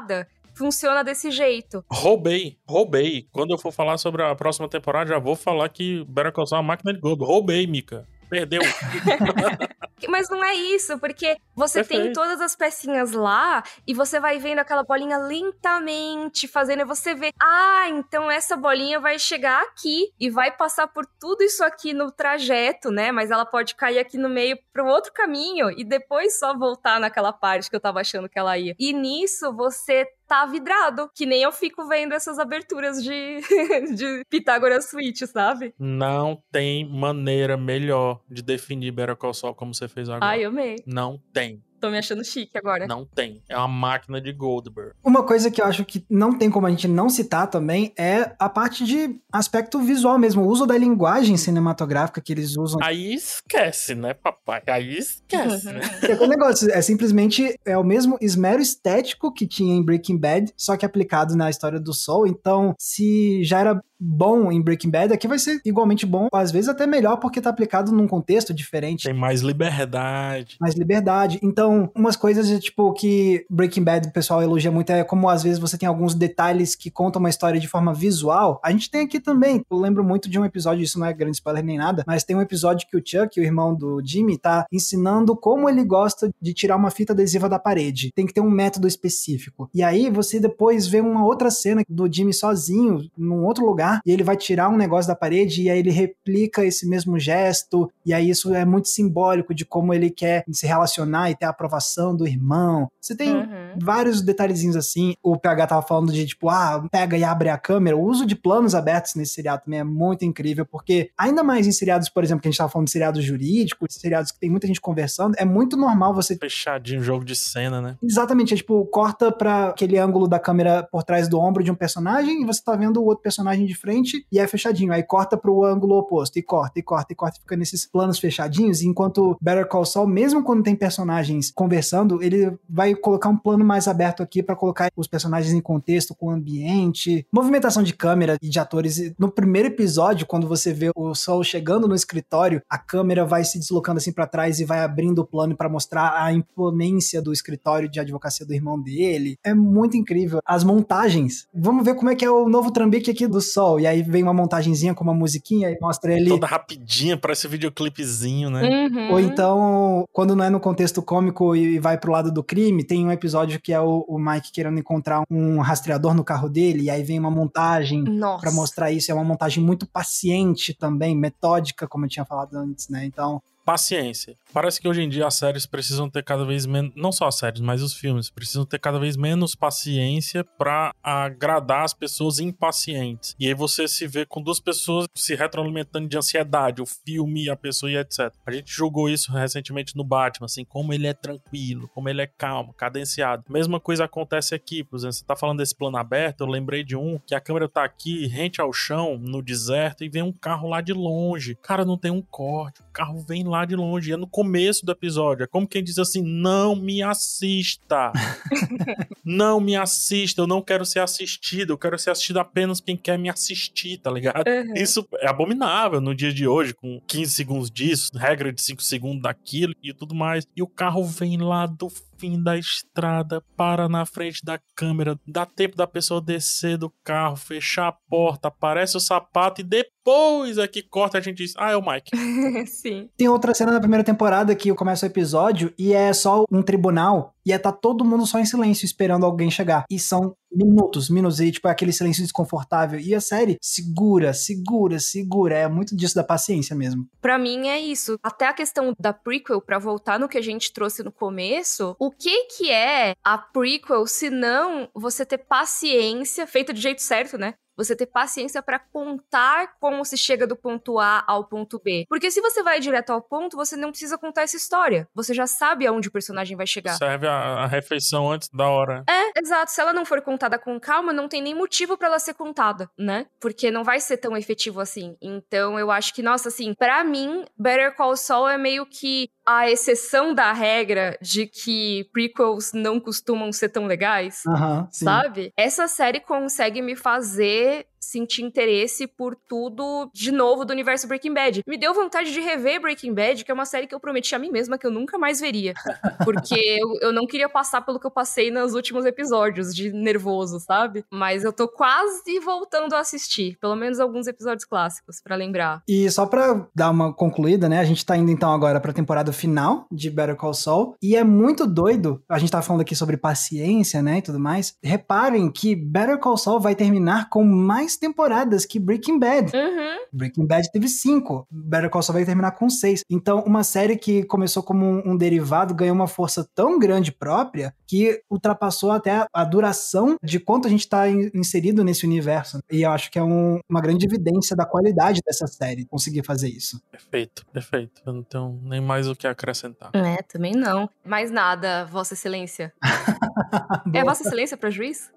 [0.54, 1.84] funciona desse jeito.
[1.92, 3.28] Roubei, roubei.
[3.32, 6.60] Quando eu for falar sobre a próxima temporada, já vou falar que Better Call Saul
[6.60, 7.24] é uma máquina de Gold.
[7.24, 8.08] Roubei, Mika.
[8.30, 8.62] Perdeu.
[10.08, 12.04] Mas não é isso, porque você Perfeito.
[12.06, 17.14] tem todas as pecinhas lá e você vai vendo aquela bolinha lentamente fazendo e você
[17.14, 21.94] vê, ah, então essa bolinha vai chegar aqui e vai passar por tudo isso aqui
[21.94, 23.12] no trajeto, né?
[23.12, 27.32] Mas ela pode cair aqui no meio para outro caminho e depois só voltar naquela
[27.32, 28.76] parte que eu tava achando que ela ia.
[28.80, 31.12] E nisso você tá vidrado.
[31.14, 33.42] Que nem eu fico vendo essas aberturas de,
[33.94, 35.74] de Pitágoras Switch, sabe?
[35.78, 40.32] Não tem maneira melhor de definir Better Call Saul como você fez agora.
[40.32, 40.78] Ai, amei.
[40.86, 41.51] Não tem.
[41.82, 42.86] Tô me achando chique agora.
[42.86, 43.42] Não tem.
[43.50, 44.94] É uma máquina de Goldberg.
[45.04, 48.36] Uma coisa que eu acho que não tem como a gente não citar também é
[48.38, 52.80] a parte de aspecto visual mesmo, o uso da linguagem cinematográfica que eles usam.
[52.84, 54.62] Aí esquece, né, papai?
[54.68, 55.82] Aí esquece, né?
[56.12, 60.54] É o negócio, é simplesmente é o mesmo esmero estético que tinha em Breaking Bad,
[60.56, 62.28] só que aplicado na história do Sol.
[62.28, 66.68] Então, se já era bom em Breaking Bad, aqui vai ser igualmente bom, às vezes
[66.68, 69.04] até melhor, porque tá aplicado num contexto diferente.
[69.04, 70.58] Tem mais liberdade.
[70.60, 71.40] Mais liberdade.
[71.44, 75.60] Então, umas coisas, tipo, que Breaking Bad o pessoal elogia muito é como às vezes
[75.60, 78.60] você tem alguns detalhes que contam uma história de forma visual.
[78.64, 79.64] A gente tem aqui também.
[79.70, 82.36] Eu lembro muito de um episódio, isso não é grande spoiler nem nada, mas tem
[82.36, 86.54] um episódio que o Chuck, o irmão do Jimmy, tá ensinando como ele gosta de
[86.54, 88.12] tirar uma fita adesiva da parede.
[88.14, 89.70] Tem que ter um método específico.
[89.74, 94.12] E aí você depois vê uma outra cena do Jimmy sozinho, num outro lugar e
[94.12, 98.14] ele vai tirar um negócio da parede e aí ele replica esse mesmo gesto, e
[98.14, 102.16] aí isso é muito simbólico de como ele quer se relacionar e ter a aprovação
[102.16, 102.88] do irmão.
[103.00, 103.78] Você tem uhum.
[103.82, 105.14] vários detalhezinhos assim.
[105.24, 107.96] O PH tava falando de tipo, ah, pega e abre a câmera.
[107.96, 111.72] O uso de planos abertos nesse seriado também é muito incrível, porque ainda mais em
[111.72, 114.68] seriados, por exemplo, que a gente tava falando de seriados jurídicos, seriados que tem muita
[114.68, 116.36] gente conversando, é muito normal você.
[116.36, 117.98] Fechadinho, jogo de cena, né?
[118.04, 121.76] Exatamente, é tipo, corta pra aquele ângulo da câmera por trás do ombro de um
[121.76, 124.92] personagem e você tá vendo o outro personagem de frente e é fechadinho.
[124.92, 128.20] Aí corta pro ângulo oposto e corta, e corta, e corta, e fica nesses planos
[128.20, 128.82] fechadinhos.
[128.82, 133.88] Enquanto Better Call Saul, mesmo quando tem personagens conversando, ele vai colocar um plano mais
[133.88, 138.50] aberto aqui para colocar os personagens em contexto com o ambiente, movimentação de câmera e
[138.50, 139.14] de atores.
[139.18, 143.60] No primeiro episódio, quando você vê o Saul chegando no escritório, a câmera vai se
[143.60, 147.90] deslocando assim para trás e vai abrindo o plano para mostrar a imponência do escritório
[147.90, 149.38] de advocacia do irmão dele.
[149.44, 150.40] É muito incrível.
[150.46, 151.48] As montagens.
[151.54, 154.24] Vamos ver como é que é o novo trambique aqui do Saul e aí vem
[154.24, 156.30] uma montagenzinha com uma musiquinha e mostra ele.
[156.30, 158.88] Toda rapidinha, parece um videoclipezinho, né?
[158.88, 159.12] Uhum.
[159.14, 163.06] Ou então, quando não é no contexto cômico e vai pro lado do crime, tem
[163.06, 166.90] um episódio que é o, o Mike querendo encontrar um rastreador no carro dele, e
[166.90, 168.04] aí vem uma montagem
[168.40, 169.12] para mostrar isso.
[169.12, 173.06] É uma montagem muito paciente também, metódica, como eu tinha falado antes, né?
[173.06, 174.38] Então, paciência.
[174.54, 177.38] Parece que hoje em dia as séries precisam ter cada vez menos, não só as
[177.38, 183.36] séries, mas os filmes, precisam ter cada vez menos paciência para agradar as pessoas impacientes.
[183.40, 187.56] E aí você se vê com duas pessoas se retroalimentando de ansiedade, o filme, a
[187.56, 188.34] pessoa e etc.
[188.46, 192.28] A gente julgou isso recentemente no Batman, assim, como ele é tranquilo, como ele é
[192.28, 193.44] calmo, cadenciado.
[193.50, 196.96] Mesma coisa acontece aqui, por exemplo, você tá falando desse plano aberto, eu lembrei de
[196.96, 200.68] um que a câmera tá aqui, rente ao chão, no deserto, e vem um carro
[200.68, 201.56] lá de longe.
[201.62, 204.92] Cara, não tem um corte, o carro vem lá de longe, é no começo do
[204.92, 205.44] episódio.
[205.44, 208.12] É como quem diz assim: não me assista.
[209.24, 213.20] não me assista, eu não quero ser assistido, eu quero ser assistido apenas quem quer
[213.20, 214.48] me assistir, tá ligado?
[214.48, 214.74] Uhum.
[214.76, 219.22] Isso é abominável no dia de hoje, com 15 segundos disso, regra de 5 segundos
[219.22, 220.48] daquilo e tudo mais.
[220.56, 221.90] E o carro vem lá do
[222.22, 227.36] fim da estrada, para na frente da câmera, dá tempo da pessoa descer do carro,
[227.36, 231.72] fechar a porta, aparece o sapato e depois é que corta a gente diz, ah,
[231.72, 232.12] é o Mike.
[232.70, 233.10] Sim.
[233.18, 237.34] Tem outra cena da primeira temporada que começa o episódio e é só um tribunal
[237.46, 239.86] e é tá todo mundo só em silêncio esperando alguém chegar.
[239.90, 243.00] E são minutos, minutos, e tipo, é aquele silêncio desconfortável.
[243.00, 245.56] E a série segura, segura, segura.
[245.58, 247.08] É muito disso da paciência mesmo.
[247.22, 248.18] Para mim é isso.
[248.22, 252.12] Até a questão da prequel, para voltar no que a gente trouxe no começo, o
[252.12, 257.54] que que é a prequel se não você ter paciência, feita de jeito certo, né?
[257.84, 262.06] Você ter paciência para contar como se chega do ponto A ao ponto B.
[262.08, 265.08] Porque se você vai direto ao ponto, você não precisa contar essa história.
[265.14, 266.94] Você já sabe aonde o personagem vai chegar.
[266.94, 269.04] Serve a, a refeição antes da hora.
[269.10, 269.72] É, exato.
[269.72, 272.90] Se ela não for contada com calma, não tem nem motivo para ela ser contada,
[272.98, 273.26] né?
[273.40, 275.16] Porque não vai ser tão efetivo assim.
[275.22, 279.70] Então eu acho que, nossa, assim, para mim, Better Call Saul é meio que a
[279.70, 285.54] exceção da regra de que prequels não costumam ser tão legais, uhum, sabe?
[285.58, 291.64] Essa série consegue me fazer sentir interesse por tudo de novo do universo Breaking Bad.
[291.68, 294.40] Me deu vontade de rever Breaking Bad, que é uma série que eu prometi a
[294.40, 295.74] mim mesma que eu nunca mais veria.
[296.26, 300.60] Porque eu, eu não queria passar pelo que eu passei nos últimos episódios, de nervoso,
[300.60, 301.06] sabe?
[301.12, 305.84] Mas eu tô quase voltando a assistir, pelo menos alguns episódios clássicos, para lembrar.
[305.88, 307.80] E só pra dar uma concluída, né?
[307.80, 311.24] A gente tá indo então agora pra temporada final de Better Call Saul, e é
[311.24, 314.76] muito doido, a gente tá falando aqui sobre paciência, né, e tudo mais.
[314.84, 319.56] Reparem que Better Call Saul vai terminar com mais mais temporadas que Breaking Bad.
[319.56, 320.06] Uhum.
[320.12, 321.48] Breaking Bad teve cinco.
[321.50, 323.04] Better Call Saul vai terminar com seis.
[323.10, 327.74] Então, uma série que começou como um, um derivado ganhou uma força tão grande própria
[327.88, 332.60] que ultrapassou até a duração de quanto a gente está inserido nesse universo.
[332.72, 336.50] E eu acho que é um, uma grande evidência da qualidade dessa série conseguir fazer
[336.50, 336.82] isso.
[336.90, 338.02] Perfeito, perfeito.
[338.06, 339.92] Eu não tenho nem mais o que acrescentar.
[339.94, 340.90] É, também não.
[341.06, 342.74] Mais nada, Vossa Excelência.
[343.94, 345.12] é Vossa Excelência para juiz?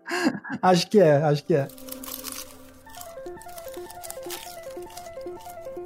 [0.61, 1.68] acho que é, acho que é.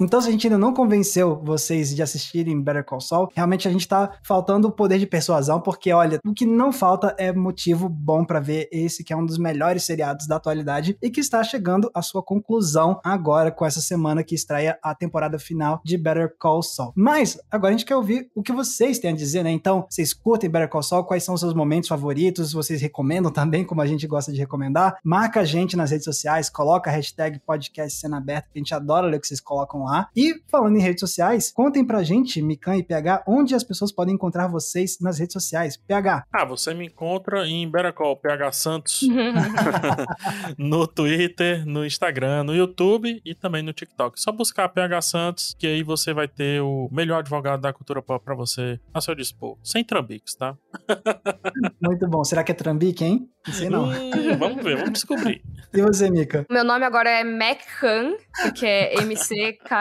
[0.01, 3.71] Então, se a gente ainda não convenceu vocês de assistirem Better Call Saul, realmente a
[3.71, 7.89] gente tá faltando o poder de persuasão, porque olha, o que não falta é motivo
[7.89, 11.43] bom para ver esse que é um dos melhores seriados da atualidade e que está
[11.43, 16.33] chegando à sua conclusão agora com essa semana que estreia a temporada final de Better
[16.39, 16.93] Call Saul.
[16.95, 19.51] Mas agora a gente quer ouvir o que vocês têm a dizer, né?
[19.51, 21.05] Então, vocês curtem Better Call Saul?
[21.05, 22.53] Quais são os seus momentos favoritos?
[22.53, 24.97] Vocês recomendam também, como a gente gosta de recomendar?
[25.03, 28.75] Marca a gente nas redes sociais, coloca a hashtag podcast cena aberta, que a gente
[28.75, 30.09] adora ler o que vocês colocam lá.
[30.15, 34.15] E falando em redes sociais, contem pra gente, Mikan e PH, onde as pessoas podem
[34.15, 35.77] encontrar vocês nas redes sociais.
[35.77, 36.25] PH.
[36.33, 39.01] Ah, você me encontra em Beracol, PH Santos,
[40.59, 44.21] no Twitter, no Instagram, no YouTube e também no TikTok.
[44.21, 48.25] Só buscar PH Santos, que aí você vai ter o melhor advogado da cultura pop
[48.25, 49.57] pra você a seu dispor.
[49.63, 50.57] Sem trambiques, tá?
[51.81, 52.25] Muito bom.
[52.25, 53.29] Será que é trambique, hein?
[53.47, 53.89] Não sei não.
[53.89, 55.43] Hum, vamos ver, vamos descobrir.
[55.73, 56.45] E você, Mika?
[56.51, 58.17] Meu nome agora é Mac Han,
[58.55, 58.95] que é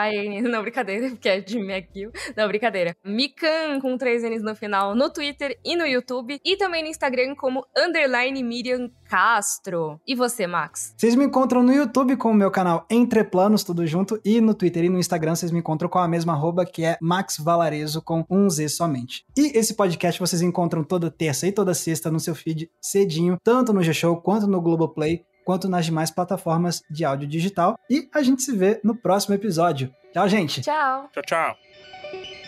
[0.44, 2.12] Não, brincadeira, porque é de McGill.
[2.36, 2.96] Não, brincadeira.
[3.04, 6.40] Mikan com três N's no final no Twitter e no YouTube.
[6.44, 10.00] E também no Instagram como underline Miriam Castro.
[10.06, 10.94] E você, Max?
[10.98, 14.20] Vocês me encontram no YouTube com o meu canal Entre Planos, tudo junto.
[14.24, 16.98] E no Twitter e no Instagram vocês me encontram com a mesma arroba, que é
[17.02, 19.26] Max Valarezo, com um Z somente.
[19.38, 23.74] E esse podcast vocês encontram toda terça e toda sexta no seu feed cedinho, tanto
[23.74, 27.80] no G-Show quanto no Globoplay quanto nas demais plataformas de áudio digital.
[27.90, 29.96] E a gente se vê no próximo episódio.
[30.12, 30.60] Tchau, gente.
[30.60, 31.10] Tchau.
[31.14, 32.47] Tchau, tchau.